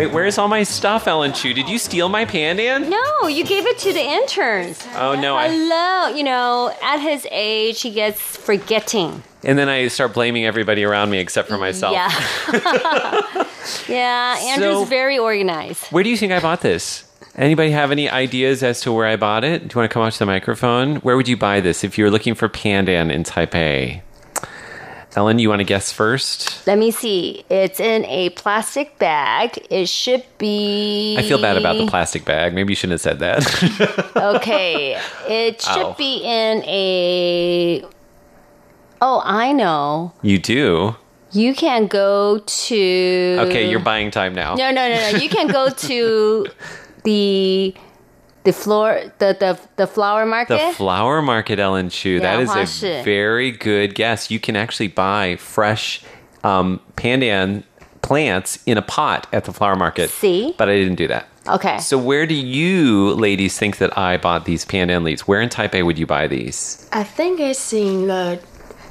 [0.00, 1.52] Wait, where's all my stuff, Ellen Chu?
[1.52, 2.88] Did you steal my pandan?
[2.88, 4.82] No, you gave it to the interns.
[4.96, 9.22] Oh no, I Hello, you know, at his age, he gets forgetting.
[9.44, 11.92] and then I start blaming everybody around me except for myself.
[11.92, 12.08] Yeah.
[13.90, 15.84] yeah, Andrew's So- very organized.
[15.88, 17.04] Where do you think I bought this?
[17.34, 19.68] Anybody have any ideas as to where I bought it?
[19.68, 20.96] Do you want to come out to the microphone?
[20.96, 24.00] Where would you buy this if you were looking for pandan in Taipei?
[25.16, 26.64] Ellen, you want to guess first?
[26.68, 27.44] Let me see.
[27.50, 29.58] It's in a plastic bag.
[29.68, 31.16] It should be.
[31.18, 32.54] I feel bad about the plastic bag.
[32.54, 34.10] Maybe you shouldn't have said that.
[34.16, 35.00] Okay.
[35.28, 35.94] It should Ow.
[35.98, 37.84] be in a.
[39.02, 40.12] Oh, I know.
[40.22, 40.94] you do.
[41.32, 43.36] You can go to.
[43.40, 44.54] Okay, you're buying time now.
[44.54, 45.18] No, no, no, no.
[45.18, 46.46] You can go to
[47.04, 47.74] the
[48.44, 50.58] the floor the the, the flower market.
[50.58, 52.14] The flower market, Ellen Chu.
[52.14, 53.02] Yeah, that is a 花市。
[53.04, 54.30] very good guess.
[54.30, 56.02] You can actually buy fresh
[56.42, 57.64] um, pandan
[58.02, 60.10] plants in a pot at the flower market.
[60.10, 60.54] See?
[60.56, 61.26] But I didn't do that.
[61.46, 61.78] okay.
[61.78, 65.26] So where do you ladies think that I bought these pandan leaves?
[65.26, 66.88] Where in Taipei would you buy these?
[66.92, 68.40] I think it's in the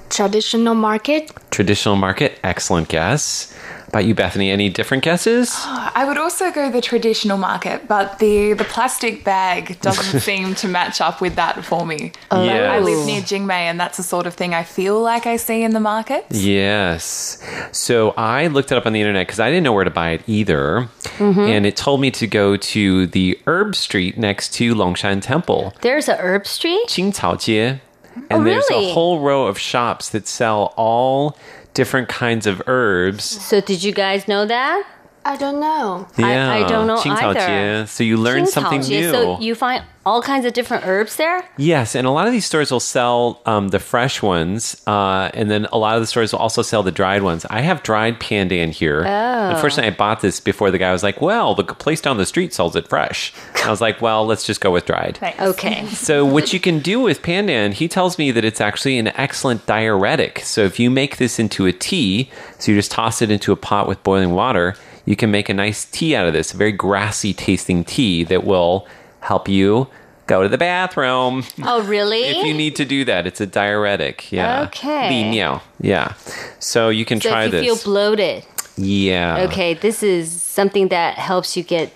[0.10, 1.32] traditional market.
[1.52, 2.40] Traditional market.
[2.44, 3.54] Excellent guess
[3.90, 4.50] about you, Bethany?
[4.52, 5.54] Any different guesses?
[5.66, 10.68] I would also go the traditional market, but the, the plastic bag doesn't seem to
[10.68, 12.12] match up with that for me.
[12.32, 12.72] Yes.
[12.72, 15.64] I live near Jingmei, and that's the sort of thing I feel like I see
[15.64, 16.26] in the market.
[16.30, 17.44] Yes.
[17.72, 20.12] So I looked it up on the internet because I didn't know where to buy
[20.12, 20.90] it either.
[21.18, 21.40] Mm-hmm.
[21.40, 25.74] And it told me to go to the herb street next to Longshan Temple.
[25.82, 26.88] There's a herb street?
[26.88, 27.82] Qingcaojie.
[28.16, 28.56] Oh, and oh, really?
[28.56, 31.38] there's a whole row of shops that sell all
[31.80, 33.24] different kinds of herbs.
[33.24, 34.86] So did you guys know that?
[35.26, 36.08] I don't know.
[36.18, 37.86] Yeah, I, I don't know either.
[37.88, 39.12] So you learn something new.
[39.12, 41.44] So you find all kinds of different herbs there.
[41.58, 45.52] Yes, and a lot of these stores will sell um, the fresh ones, uh, and
[45.52, 47.46] then a lot of the stores will also sell the dried ones.
[47.50, 49.04] I have dried pandan here.
[49.06, 49.50] Oh.
[49.50, 52.54] Unfortunately, I bought this before the guy was like, "Well, the place down the street
[52.54, 55.40] sells it fresh." I was like, "Well, let's just go with dried." Right.
[55.40, 55.86] Okay.
[55.90, 59.66] so what you can do with pandan, he tells me that it's actually an excellent
[59.66, 60.40] diuretic.
[60.40, 63.58] So if you make this into a tea, so you just toss it into a
[63.58, 64.76] pot with boiling water
[65.10, 68.44] you can make a nice tea out of this, a very grassy tasting tea that
[68.44, 68.88] will
[69.22, 69.88] help you
[70.28, 71.44] go to the bathroom.
[71.64, 72.26] Oh, really?
[72.26, 74.32] If you need to do that, it's a diuretic.
[74.32, 74.68] Yeah.
[74.68, 75.10] Okay.
[75.10, 75.62] 利尿.
[75.82, 76.14] Yeah.
[76.60, 77.82] So you can so try if you this.
[77.82, 78.46] feel bloated,
[78.78, 79.48] yeah.
[79.50, 81.92] okay, this is something that helps you get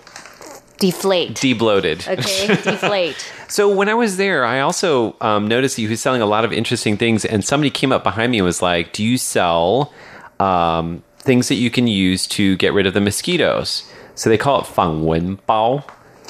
[0.80, 1.34] deflate.
[1.34, 2.08] Debloated.
[2.18, 3.14] okay, deflate.
[3.46, 6.52] So when I was there, I also um, noticed he was selling a lot of
[6.52, 9.92] interesting things, and somebody came up behind me and was like, "Do you sell
[10.40, 13.90] um, things that you can use to get rid of the mosquitoes.
[14.14, 15.82] So they call it Fang Wen Bao.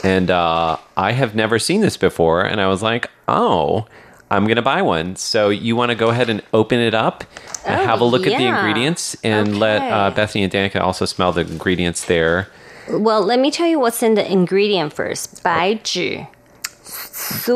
[0.02, 2.42] And uh, I have never seen this before.
[2.42, 3.87] And I was like, oh,
[4.30, 5.16] I'm going to buy one.
[5.16, 7.24] So you want to go ahead and open it up
[7.66, 8.33] and oh, have a oh, look yeah.
[8.33, 9.59] at the ingredients and okay.
[9.59, 12.48] let uh, Bethany and Danica also smell the ingredients there.
[12.88, 15.42] Well, let me tell you what's in the ingredient first.
[15.42, 16.28] Bai zhi.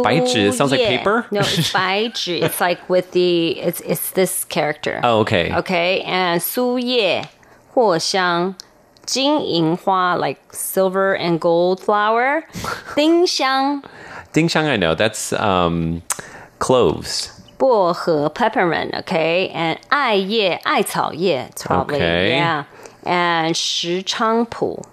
[0.04, 0.50] 白纸?
[0.50, 1.26] It sounds like paper?
[1.32, 2.40] No, it's 白 纸.
[2.40, 5.00] It's like with the it's it's this character.
[5.04, 5.52] Oh, okay.
[5.54, 7.28] Okay, and 苏叶,
[7.74, 8.56] 藿香,
[9.06, 12.44] 金银花 like silver and gold flower.
[12.96, 13.82] 丁香,
[14.34, 16.02] Ding Shang, I know that's um,
[16.60, 17.30] cloves.
[17.60, 19.52] 薄荷 peppermint, okay?
[19.54, 21.98] And 艾叶,艾草叶, it's probably.
[21.98, 22.38] Okay.
[22.38, 22.64] Yeah.
[23.06, 24.84] And 石菖蒲.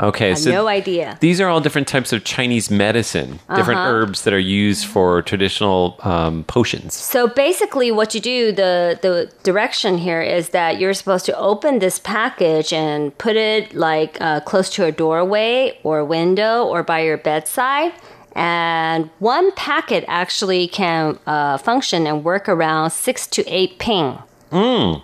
[0.00, 1.16] Okay, so no idea.
[1.20, 3.90] These are all different types of Chinese medicine, different Uh-huh.
[3.90, 6.94] herbs that are used for traditional um, potions.
[6.94, 11.78] So basically, what you do, the the direction here is that you're supposed to open
[11.78, 17.00] this package and put it like uh, close to a doorway or window or by
[17.00, 17.92] your bedside.
[18.36, 24.18] And one packet actually can uh, function and work around six to eight ping.
[24.50, 25.02] Mm.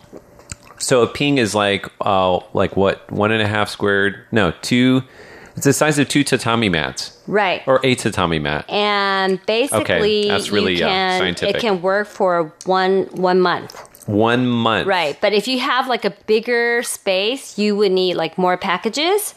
[0.81, 4.25] So a ping is like uh, like what one and a half squared?
[4.33, 5.03] No, two.
[5.57, 7.63] It's the size of two tatami mats Right.
[7.67, 8.65] or a tatami mat.
[8.71, 11.57] And basically, that's really, you uh, scientific.
[11.57, 13.79] it can work for one one month.
[14.07, 14.87] One month.
[14.87, 15.19] Right.
[15.21, 19.35] But if you have like a bigger space, you would need like more packages.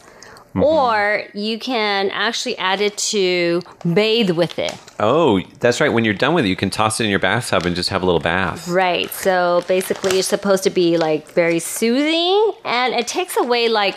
[0.54, 0.62] Mhm.
[0.62, 3.60] Or you can actually add it to
[3.92, 4.74] bathe with it.
[5.00, 5.92] Oh, that's right.
[5.92, 8.02] When you're done with it, you can toss it in your bathtub and just have
[8.02, 8.68] a little bath.
[8.68, 9.12] Right.
[9.12, 13.96] So basically, it's supposed to be like very soothing and it takes away like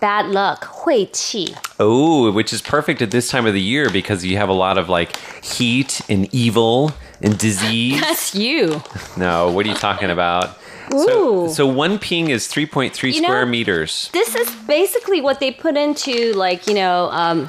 [0.00, 1.54] bad luck, 晦气.
[1.78, 4.78] Oh, which is perfect at this time of the year because you have a lot
[4.78, 8.00] of like heat and evil and disease.
[8.06, 8.82] That's you.
[9.16, 10.58] no, what are you talking about?
[10.98, 14.10] So, so one ping is 3.3 You know- square meters.
[14.12, 17.48] This is basically what they put into like, you know, um,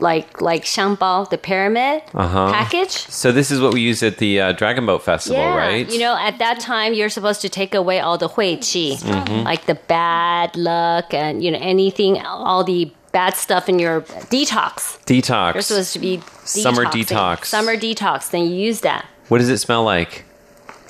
[0.00, 2.50] like like xiangbao, the pyramid Uh-huh.
[2.50, 2.90] package.
[3.08, 5.56] So this is what we use at the uh, Dragon Boat Festival, yeah.
[5.56, 5.88] right?
[5.88, 9.44] You know, at that time, you're supposed to take away all the 晦气, Mhm.
[9.44, 14.98] like the bad luck and, you know, anything, all the bad stuff in your detox.
[15.06, 15.54] Detox.
[15.54, 17.44] You're supposed to be Summer detox.
[17.46, 18.30] Summer detox.
[18.30, 19.04] Then you use that.
[19.28, 20.24] What does it smell like?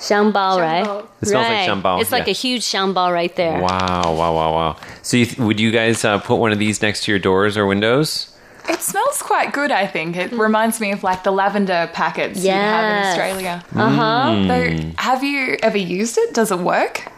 [0.07, 1.05] Xiangbao, right?
[1.21, 1.69] It smells like right.
[1.69, 2.31] xiangbao, It's like yeah.
[2.31, 3.61] a huge xiangbao right there.
[3.61, 4.75] Wow, wow, wow, wow.
[5.01, 7.55] So you th- would you guys uh, put one of these next to your doors
[7.57, 8.29] or windows?
[8.67, 10.15] It smells quite good, I think.
[10.15, 13.63] It reminds me of like the lavender packets you have in Australia.
[13.75, 14.29] Uh-huh.
[14.31, 14.47] Mm.
[14.91, 16.33] So, have you ever used it?
[16.33, 17.09] Does it work?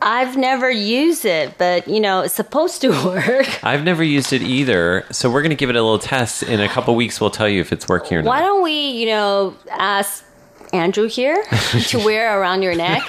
[0.00, 3.64] I've never used it, but you know, it's supposed to work.
[3.64, 6.42] I've never used it either, so we're going to give it a little test.
[6.42, 8.46] In a couple weeks, we'll tell you if it's working or Why not.
[8.46, 10.24] don't we, you know, ask
[10.72, 11.42] Andrew here
[11.88, 13.02] to wear around your neck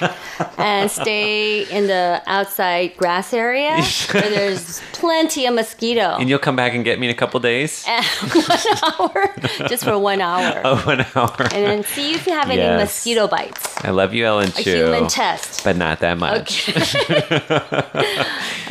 [0.58, 6.16] and stay in the outside grass area where there's plenty of mosquito.
[6.18, 7.84] And you'll come back and get me in a couple days.
[8.34, 9.34] One hour,
[9.68, 10.60] just for one hour.
[10.64, 11.34] Oh, one hour.
[11.54, 12.80] And then see if you have any Yes.
[12.80, 13.84] mosquito bites.
[13.84, 14.50] I love you, Ellen.
[14.52, 14.70] Chu.
[14.70, 15.64] A human test.
[15.64, 16.68] but not that much.
[16.68, 17.40] Okay.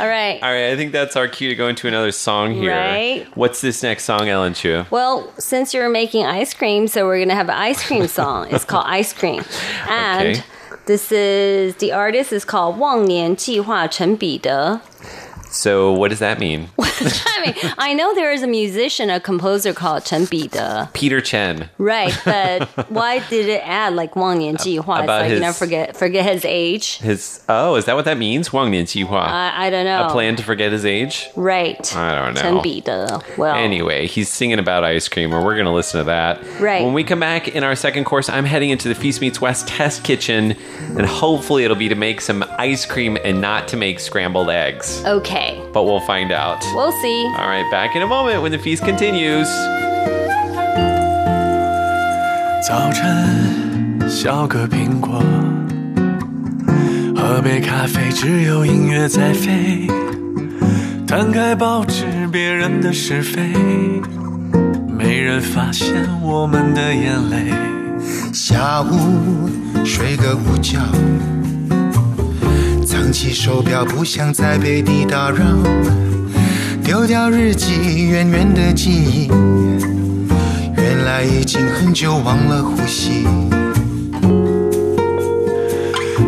[0.00, 0.40] All right.
[0.42, 2.70] All right, I think that's our cue to go into another song here.
[2.72, 3.26] Right.
[3.34, 4.84] What's this next song, Ellen Chu?
[4.90, 8.48] Well, since you're making ice cream, so we're gonna have an ice cream song.
[8.50, 9.42] It's called ice cream.
[9.88, 10.44] And okay.
[10.86, 14.80] this is the artist is called Wang Nian Ji Hua Chen Bide.
[15.54, 16.68] So what does that mean?
[16.78, 20.92] I mean, I know there is a musician, a composer called Chen Bida.
[20.94, 21.70] Peter Chen.
[21.78, 25.00] Right, but why did it add like Wang Nian Ji Hua?
[25.00, 26.98] It's like his, you know, forget forget his age.
[26.98, 28.52] His oh, is that what that means?
[28.52, 29.26] Wang Nian Ji Hua.
[29.26, 30.06] I, don't know.
[30.06, 31.28] A plan to forget his age.
[31.36, 31.94] Right.
[31.96, 32.40] I don't know.
[32.40, 33.38] Chen Bida.
[33.38, 36.42] Well, anyway, he's singing about ice cream, and we're gonna listen to that.
[36.60, 36.84] Right.
[36.84, 39.68] When we come back in our second course, I'm heading into the Feast Meets West
[39.68, 40.56] test kitchen,
[40.96, 45.04] and hopefully it'll be to make some ice cream and not to make scrambled eggs.
[45.04, 45.43] Okay.
[45.73, 46.63] But we'll find out.
[46.73, 47.25] We'll see.
[47.37, 49.47] All right, back in a moment when the feast continues.
[52.67, 55.23] 早晨，削个苹果，
[57.15, 59.87] 喝杯咖啡，只有音乐在飞。
[61.07, 63.41] 摊开报纸，别人的是非，
[64.87, 65.87] 没人发现
[66.21, 67.51] 我们的眼泪。
[68.31, 69.49] 下午
[69.83, 71.42] 睡个午觉，藏
[73.14, 75.44] 起手表，不想再被你打扰。
[76.82, 79.28] 丢掉日记，远远的记忆，
[80.76, 83.24] 原来已经很久忘了呼吸。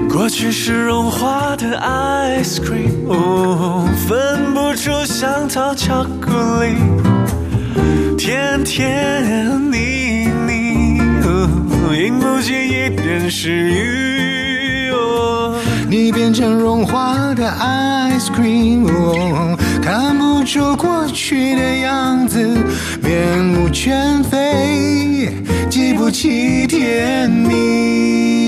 [0.08, 6.76] 过去是融化的 ice cream，哦，分不出香草巧克力。
[8.16, 14.15] 甜甜腻腻，哦饮不起一点食欲。
[15.88, 18.86] 你变成融化的 ice cream，、
[19.82, 22.38] 看不出过去的样子，
[23.02, 25.32] 面目全非，
[25.70, 28.45] 记不起甜蜜。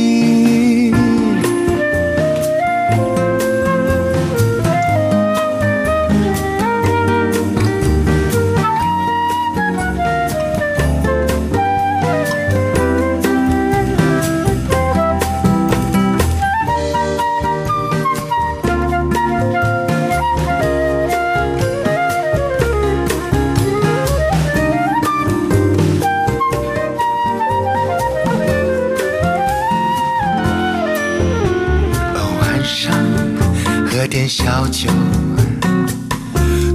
[34.49, 34.89] 喝点小酒，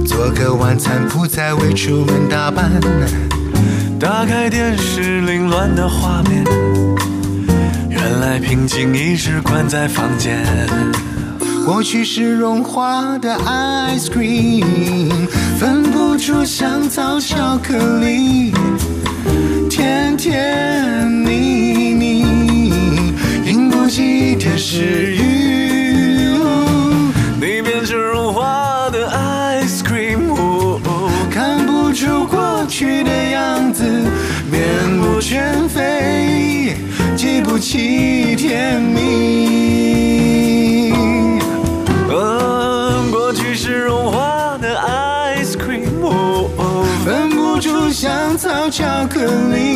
[0.06, 2.70] 做个晚餐，不再为出门打扮。
[3.98, 6.44] 打开电视，凌乱的画面，
[7.90, 10.44] 原来平静一直关在房间。
[11.66, 15.10] 过去是融化的 ice cream，
[15.58, 18.52] 分不出香草巧克力，
[19.68, 22.24] 甜甜蜜蜜，
[23.44, 25.23] 引不起一点食。
[38.54, 39.02] 甜蜜。
[42.08, 49.73] 嗯，过去是融化的 ice cream，哦哦分不出香草巧克力，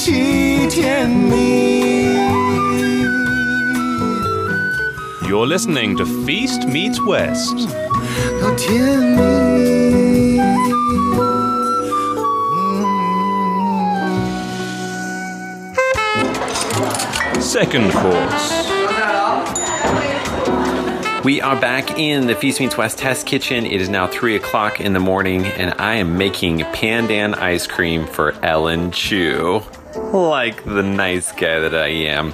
[0.00, 2.16] 起甜蜜。
[5.28, 7.68] You're listening to Feast Meets West.
[8.40, 10.40] 有甜蜜。
[17.38, 18.66] Second course.
[21.26, 23.66] We are back in the Feast Meets West test kitchen.
[23.66, 28.06] It is now 3 o'clock in the morning, and I am making pandan ice cream
[28.06, 29.60] for Ellen Chu.
[30.11, 32.33] Like the nice guy that I am.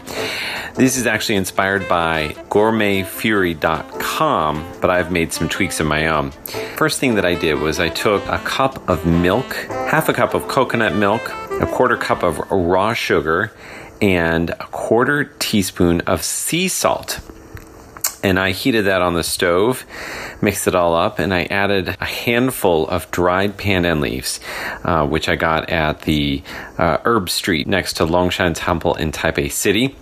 [0.73, 6.31] This is actually inspired by gourmetfury.com, but I've made some tweaks of my own.
[6.75, 10.33] First thing that I did was I took a cup of milk, half a cup
[10.33, 11.29] of coconut milk,
[11.61, 13.51] a quarter cup of raw sugar,
[14.01, 17.19] and a quarter teaspoon of sea salt
[18.23, 19.85] and I heated that on the stove,
[20.41, 24.39] mixed it all up, and I added a handful of dried pandan leaves,
[24.83, 26.41] uh, which I got at the
[26.77, 29.95] uh, Herb Street next to Longshan Temple in Taipei City.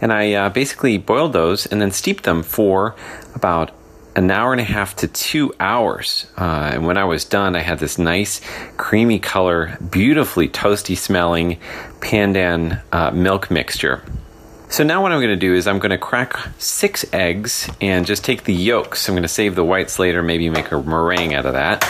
[0.00, 2.96] And I uh, basically boiled those and then steeped them for
[3.34, 3.72] about
[4.16, 6.26] an hour and a half to two hours.
[6.36, 8.40] Uh, and when I was done, I had this nice
[8.76, 11.58] creamy color, beautifully toasty smelling
[12.00, 14.02] pandan uh, milk mixture.
[14.70, 18.06] So now what I'm going to do is I'm going to crack six eggs and
[18.06, 19.08] just take the yolks.
[19.08, 21.82] I'm going to save the whites later, maybe make a meringue out of that.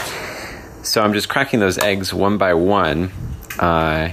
[0.81, 3.11] So I'm just cracking those eggs one by one,
[3.59, 4.09] uh,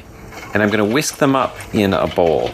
[0.52, 2.48] and I'm going to whisk them up in a bowl.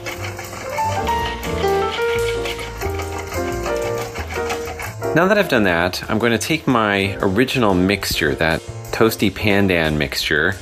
[5.15, 8.61] Now that I've done that, I'm going to take my original mixture, that
[8.93, 10.55] toasty pandan mixture,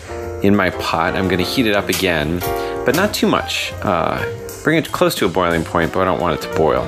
[0.42, 1.14] in my pot.
[1.14, 2.40] I'm going to heat it up again,
[2.86, 3.70] but not too much.
[3.82, 6.86] Uh, bring it close to a boiling point, but I don't want it to boil.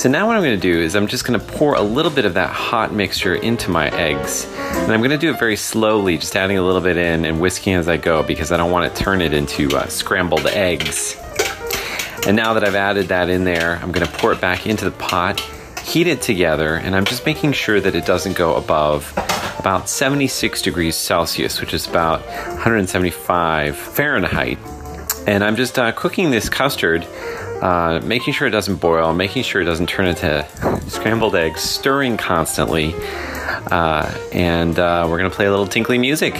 [0.00, 2.10] So now what I'm going to do is I'm just going to pour a little
[2.10, 4.46] bit of that hot mixture into my eggs.
[4.56, 7.38] And I'm going to do it very slowly, just adding a little bit in and
[7.38, 11.18] whisking as I go because I don't want to turn it into uh, scrambled eggs.
[12.26, 14.86] And now that I've added that in there, I'm going to pour it back into
[14.86, 15.38] the pot,
[15.82, 19.12] heat it together, and I'm just making sure that it doesn't go above
[19.60, 24.58] about 76 degrees Celsius, which is about 175 Fahrenheit.
[25.26, 27.06] And I'm just uh, cooking this custard,
[27.60, 30.46] uh, making sure it doesn't boil, making sure it doesn't turn into
[30.88, 32.94] scrambled eggs, stirring constantly.
[33.70, 36.34] Uh, and uh, we're going to play a little tinkly music.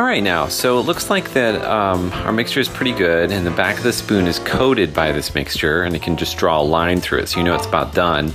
[0.00, 3.46] All right, now, so it looks like that um, our mixture is pretty good, and
[3.46, 6.58] the back of the spoon is coated by this mixture, and it can just draw
[6.58, 8.32] a line through it, so you know it's about done.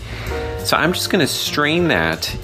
[0.60, 2.38] So I'm just going to strain that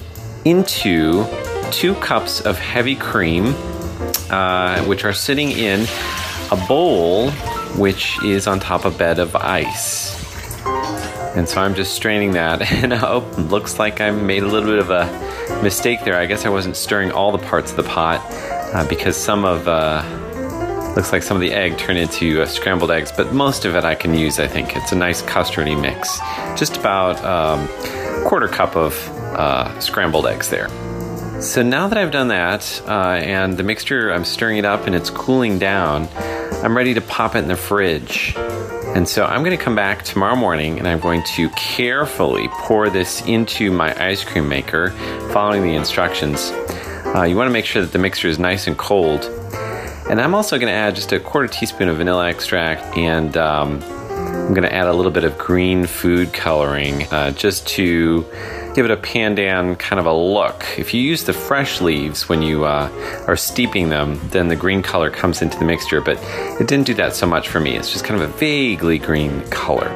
[0.44, 1.24] into
[1.70, 3.54] two cups of heavy cream,
[4.28, 5.86] uh, which are sitting in
[6.50, 7.30] a bowl
[7.78, 10.20] which is on top of a bed of ice.
[11.36, 14.80] And so I'm just straining that, and oh, looks like I made a little bit
[14.80, 16.16] of a mistake there.
[16.16, 18.20] I guess I wasn't stirring all the parts of the pot
[18.72, 20.02] uh, because some of uh,
[20.96, 23.84] looks like some of the egg turned into uh, scrambled eggs, but most of it
[23.84, 24.38] I can use.
[24.38, 26.18] I think it's a nice custardy mix,
[26.58, 27.66] just about um,
[28.24, 28.94] quarter cup of
[29.34, 30.68] uh, scrambled eggs there.
[31.40, 34.94] So now that I've done that, uh, and the mixture, I'm stirring it up and
[34.94, 36.08] it's cooling down,
[36.62, 38.34] I'm ready to pop it in the fridge.
[38.94, 42.90] And so I'm going to come back tomorrow morning and I'm going to carefully pour
[42.90, 44.90] this into my ice cream maker,
[45.32, 46.52] following the instructions.
[47.14, 49.24] Uh, you want to make sure that the mixture is nice and cold.
[50.08, 53.82] And I'm also going to add just a quarter teaspoon of vanilla extract and um,
[53.82, 58.22] I'm going to add a little bit of green food coloring uh, just to
[58.74, 60.64] give it a pandan kind of a look.
[60.78, 62.90] If you use the fresh leaves when you uh,
[63.26, 66.18] are steeping them, then the green color comes into the mixture, but
[66.60, 67.76] it didn't do that so much for me.
[67.76, 69.88] It's just kind of a vaguely green color.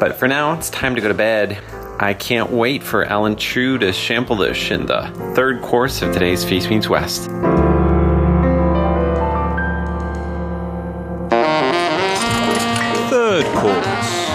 [0.00, 1.58] But for now, it's time to go to bed.
[1.98, 6.44] I can't wait for Ellen Chu to sample this in the third course of today's
[6.44, 7.30] Feast Meets West.
[13.08, 14.26] Third course.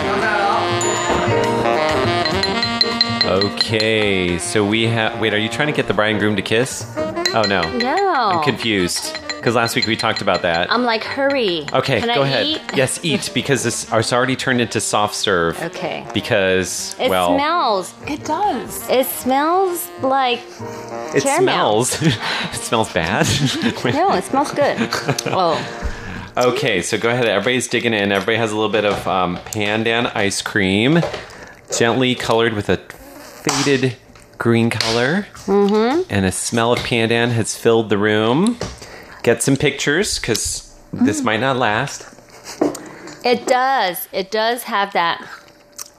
[3.26, 5.22] Okay, so we have.
[5.22, 6.92] Wait, are you trying to get the bride and groom to kiss?
[6.98, 7.62] Oh no.
[7.78, 8.32] No.
[8.32, 9.16] I'm confused.
[9.42, 10.72] Because last week we talked about that.
[10.72, 11.66] I'm like, hurry.
[11.74, 12.46] Okay, Can go I ahead.
[12.46, 12.62] eat?
[12.76, 15.60] Yes, eat because this it's already turned into soft serve.
[15.60, 16.06] Okay.
[16.14, 17.94] Because It well, smells.
[18.08, 18.88] It does.
[18.88, 20.42] It smells like
[21.16, 21.86] it caramel.
[21.86, 22.02] smells.
[22.04, 23.26] it smells bad.
[23.96, 24.78] No, it smells good.
[25.26, 25.58] Oh,
[26.38, 27.26] Okay, so go ahead.
[27.26, 28.12] Everybody's digging in.
[28.12, 31.00] Everybody has a little bit of um, pandan ice cream,
[31.76, 33.98] gently colored with a faded
[34.38, 36.04] green color, mm-hmm.
[36.12, 38.58] and a smell of pandan has filled the room.
[39.24, 41.26] Get some pictures because this mm.
[41.26, 42.08] might not last.
[43.24, 44.08] It does.
[44.12, 45.28] It does have that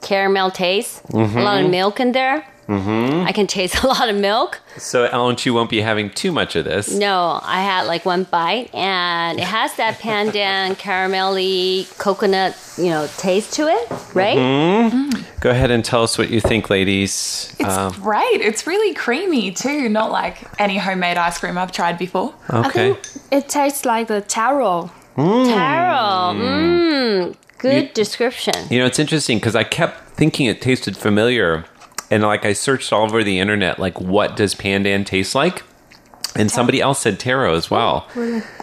[0.01, 1.01] caramel taste.
[1.13, 1.71] A lot of mm-hmm.
[1.71, 2.45] milk in there.
[2.67, 3.27] Mm-hmm.
[3.27, 4.61] I can taste a lot of milk.
[4.77, 6.93] So Ellen Chu won't be having too much of this.
[6.93, 13.07] No, I had like one bite, and it has that pandan caramelly coconut, you know,
[13.17, 14.37] taste to it, right?
[14.37, 15.23] Mhm.
[15.41, 17.53] Go ahead and tell us what you think, ladies.
[17.59, 18.39] It's Um, great.
[18.41, 22.33] It's really creamy too, not like any homemade ice cream I've tried before.
[22.49, 22.95] okay.
[23.31, 24.89] It tastes like the taro.
[25.17, 25.45] Mm.
[25.53, 26.33] Taro.
[26.39, 27.35] Mmm.
[27.59, 28.55] Good You- description.
[28.69, 31.65] You know, it's interesting because I kept thinking it tasted familiar,
[32.13, 35.63] and like I searched all over the internet, like what does pandan taste like?
[36.35, 38.07] And somebody else said taro as well.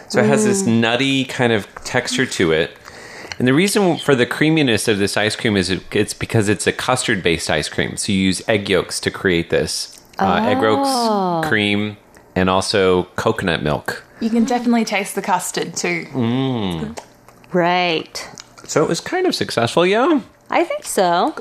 [0.09, 2.71] So it has this nutty kind of texture to it.
[3.39, 6.67] And the reason for the creaminess of this ice cream is it, it's because it's
[6.67, 7.97] a custard based ice cream.
[7.97, 10.63] So you use egg yolks to create this uh, egg Oh.
[11.41, 11.97] yolks, cream,
[12.35, 14.03] and also coconut milk.
[14.19, 16.05] You can definitely taste the custard too.
[16.11, 16.97] Mm.
[17.51, 18.29] Right.
[18.65, 20.21] So it was kind of successful, yeah.
[20.49, 21.33] I think so.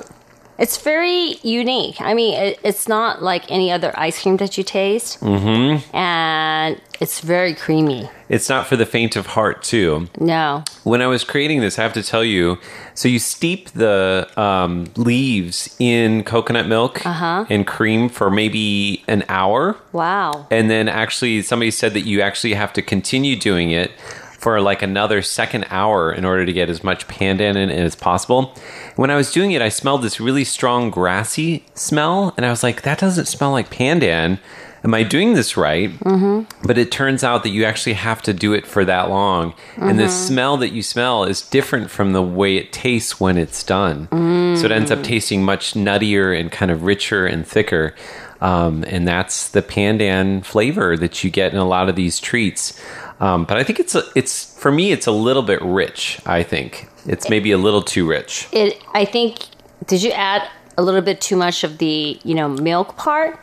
[0.61, 2.01] It's very unique.
[2.03, 5.97] I mean, it, it's not like any other ice cream that you taste, Mm-hmm.
[5.97, 8.11] and it's very creamy.
[8.29, 10.09] It's not for the faint of heart, too.
[10.21, 10.63] No.
[10.85, 12.59] When I was creating this, I have to tell you
[12.95, 17.47] so you steep the um, leaves in coconut milk Uh-huh.
[17.49, 19.77] and cream for maybe an hour.
[19.93, 20.47] Wow.
[20.51, 23.91] And then actually, somebody said that you actually have to continue doing it
[24.41, 27.95] for like another second hour in order to get as much pandan in it as
[27.95, 28.55] possible.
[28.97, 32.63] When I was doing it, I smelled this really strong grassy smell, and I was
[32.63, 34.39] like, that doesn't smell like pandan.
[34.83, 35.91] Am I doing this right?
[35.91, 36.67] Mm-hmm.
[36.67, 39.53] But it turns out that you actually have to do it for that long.
[39.77, 40.27] And the Mhm.
[40.27, 44.09] smell that you smell is different from the way it tastes when it's done.
[44.57, 47.95] So it ends up tasting much nuttier and kind of richer and thicker.
[48.41, 52.73] Um, and that's the pandan flavor that you get in a lot of these treats.
[53.21, 56.21] Um, but I think it's a, it's for me it's a little bit rich.
[56.27, 58.49] I think it's maybe a little too rich.
[58.53, 58.83] It.
[58.95, 59.39] I think.
[59.87, 63.39] Did you add a little bit too much of the you know milk part?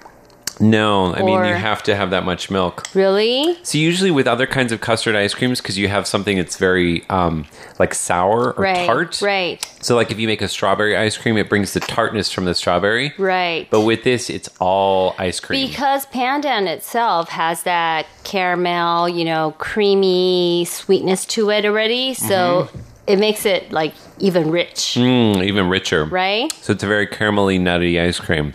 [0.60, 2.84] No, I mean you Or- have to have that much milk.
[2.96, 3.58] Really?
[3.64, 7.06] So usually with other kinds of custard ice creams, because you have something that's very
[7.10, 7.46] um,
[7.80, 8.86] like sour or right.
[8.86, 9.22] tart.
[9.22, 9.64] Right.
[9.82, 12.56] So like if you make a strawberry ice cream, it brings the tartness from the
[12.56, 13.14] strawberry.
[13.18, 13.68] Right.
[13.70, 15.68] But with this, it's all ice cream.
[15.68, 22.78] Because pandan itself has that caramel, you know, creamy sweetness to it already, so Mm-hmm.
[23.08, 26.06] it makes it like even rich, Mm, even richer.
[26.06, 26.52] right?
[26.62, 28.54] So it's a very caramelly, nutty ice cream.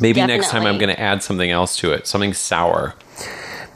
[0.00, 2.94] Maybe next time I'm going to add something else to it, something sour.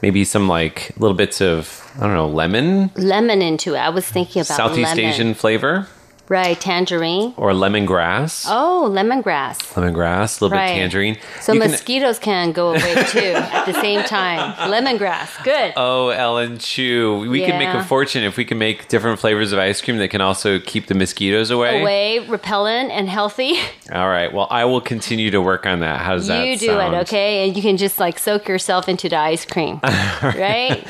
[0.01, 3.79] Maybe some like little bits of I don't know lemon, Lemon into it.
[3.79, 5.05] I was thinking about Southeast lemon.
[5.05, 5.87] Asian flavor.
[6.29, 7.33] Right, tangerine.
[7.37, 8.45] or lemongrass.
[8.47, 9.57] Oh, lemongrass.
[9.73, 10.67] Lemongrass, a little Right.
[10.67, 11.17] bit tangerine.
[11.41, 14.53] So You mosquitoes can go away too at the same time.
[14.71, 15.73] Lemongrass, good.
[15.75, 17.27] Oh, Ellen Chu.
[17.29, 20.09] We can make a fortune if we can make different flavors of ice cream that
[20.09, 21.81] can also keep the mosquitoes away.
[21.81, 23.55] Away, repellent, and healthy.
[23.91, 24.31] All right.
[24.31, 26.01] Well, I will continue to work on that.
[26.01, 26.93] How does that you do sound?
[26.93, 27.47] it, okay?
[27.47, 29.79] And you can just like soak yourself into the ice cream,
[30.21, 30.85] right?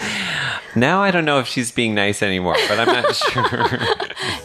[0.76, 3.78] Now I don't know if she's being nice anymore, but I'm not sure.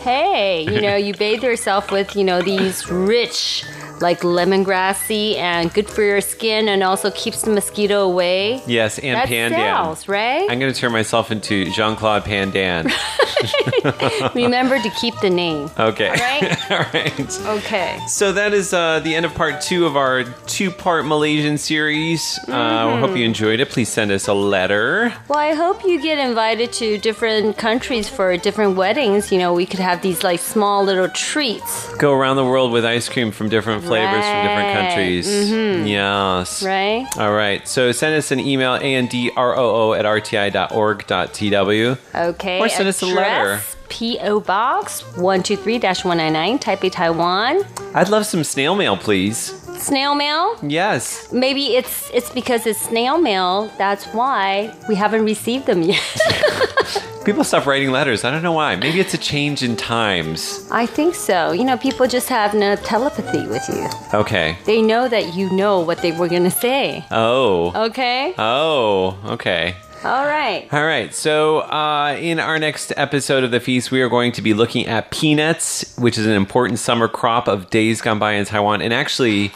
[0.01, 3.65] hey, you know, you bathe yourself with, you know, these rich,
[4.01, 8.63] like lemongrassy and good for your skin and also keeps the mosquito away.
[8.67, 9.51] yes, and that Pandan.
[9.57, 10.51] sells, right?
[10.51, 12.91] I'm going to turn myself into Jean Claude Pandan.
[14.35, 15.71] Remember to keep the name.
[15.79, 16.09] Okay.
[16.09, 16.71] All right?
[16.71, 17.39] All right.
[17.65, 17.99] Okay.
[18.09, 22.39] So that is uh, the end of part two of our two-part Malaysian series.
[22.49, 23.69] Uh, we hope you enjoyed it.
[23.69, 25.13] Please send us a letter.
[25.29, 29.31] Well, I hope you get invited to different countries for different weddings.
[29.33, 32.85] You know, we could have these like small little treats, Go around the world with
[32.85, 34.89] ice cream from different flavors from different Right.
[34.89, 35.27] countries.
[35.29, 35.89] Mhm.
[35.89, 36.63] Yes.
[36.63, 37.07] right?
[37.19, 37.67] All right.
[37.69, 41.99] So send us an email, androo at rti.org.tw.
[42.15, 42.61] Okay.
[42.61, 43.61] Or send us a letter.
[43.89, 44.41] P.O.
[44.41, 47.63] Box 123 199, Taipei, Taiwan.
[47.95, 49.53] I'd love some snail mail, please.
[49.79, 50.57] Snail mail?
[50.63, 51.33] Yes.
[51.33, 53.71] Maybe it's it's because it's snail mail.
[53.79, 56.03] That's why we haven't received them yet.
[57.25, 58.23] People stop writing letters.
[58.23, 58.77] I don't know why.
[58.77, 60.69] Maybe it's a change in times.
[60.71, 61.53] I think so.
[61.53, 63.89] You know, people just have no telepathy with you.
[64.13, 64.59] Okay.
[64.67, 67.03] They know that you know what they were going to say.
[67.11, 67.73] Oh.
[67.87, 68.35] Okay?
[68.37, 69.75] Oh, okay.
[70.05, 70.69] All right.
[70.71, 71.15] All right.
[71.15, 74.87] So, uh, in our next episode of the feast, we are going to be looking
[74.87, 78.83] at peanuts, which is an important summer crop of days gone by in Taiwan.
[78.83, 79.51] And actually,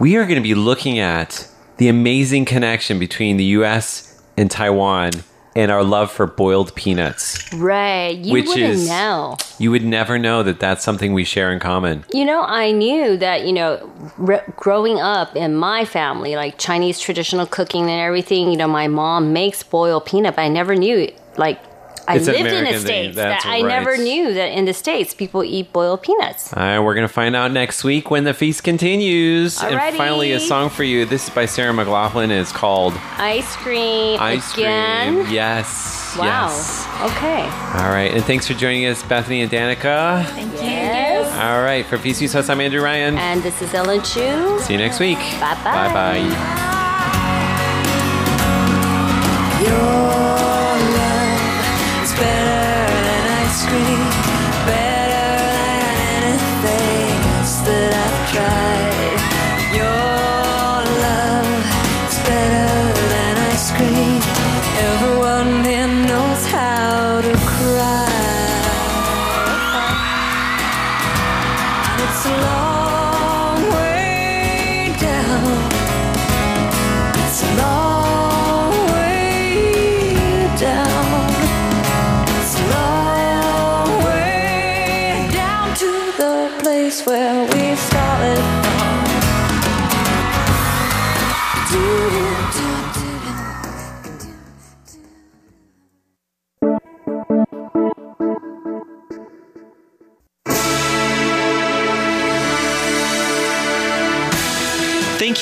[0.00, 4.20] we are going to be looking at the amazing connection between the U.S.
[4.36, 5.12] and Taiwan
[5.56, 7.52] and our love for boiled peanuts.
[7.52, 8.16] Right.
[8.16, 9.36] You Which wouldn't is- know.
[9.58, 12.04] You would never know that that's something we share in common.
[12.12, 13.88] You know, I knew that, you know,
[14.18, 18.88] re- growing up in my family, like Chinese traditional cooking and everything, you know, my
[18.88, 21.60] mom makes boiled peanut, but I never knew, like,
[22.06, 23.12] I It's lived in the American thing.
[23.12, 23.16] States.
[23.16, 26.52] That I never knew that in the States people eat boiled peanuts.
[26.52, 29.58] All right, we're going to find out next week when the feast continues.
[29.58, 29.88] Alrighty.
[29.88, 31.04] And finally, a song for you.
[31.06, 32.30] This is by Sarah McLachlan.
[32.30, 35.22] It's called Ice cream Ice again.
[35.24, 35.34] Cream.
[35.34, 36.16] Yes.
[36.18, 36.46] Wow.
[36.46, 36.86] Yes.
[37.16, 37.42] Okay.
[37.42, 40.24] All right, and thanks for joining us, Bethany and Danica.
[40.26, 40.60] Thank you.
[40.60, 41.32] Yes.
[41.42, 43.18] All right, for Feast Sauce, I'm Andrew Ryan.
[43.18, 44.60] And this is Ellen Chu.
[44.60, 45.18] See you next week.
[45.18, 45.64] Bye-bye.
[45.64, 46.63] Bye bye.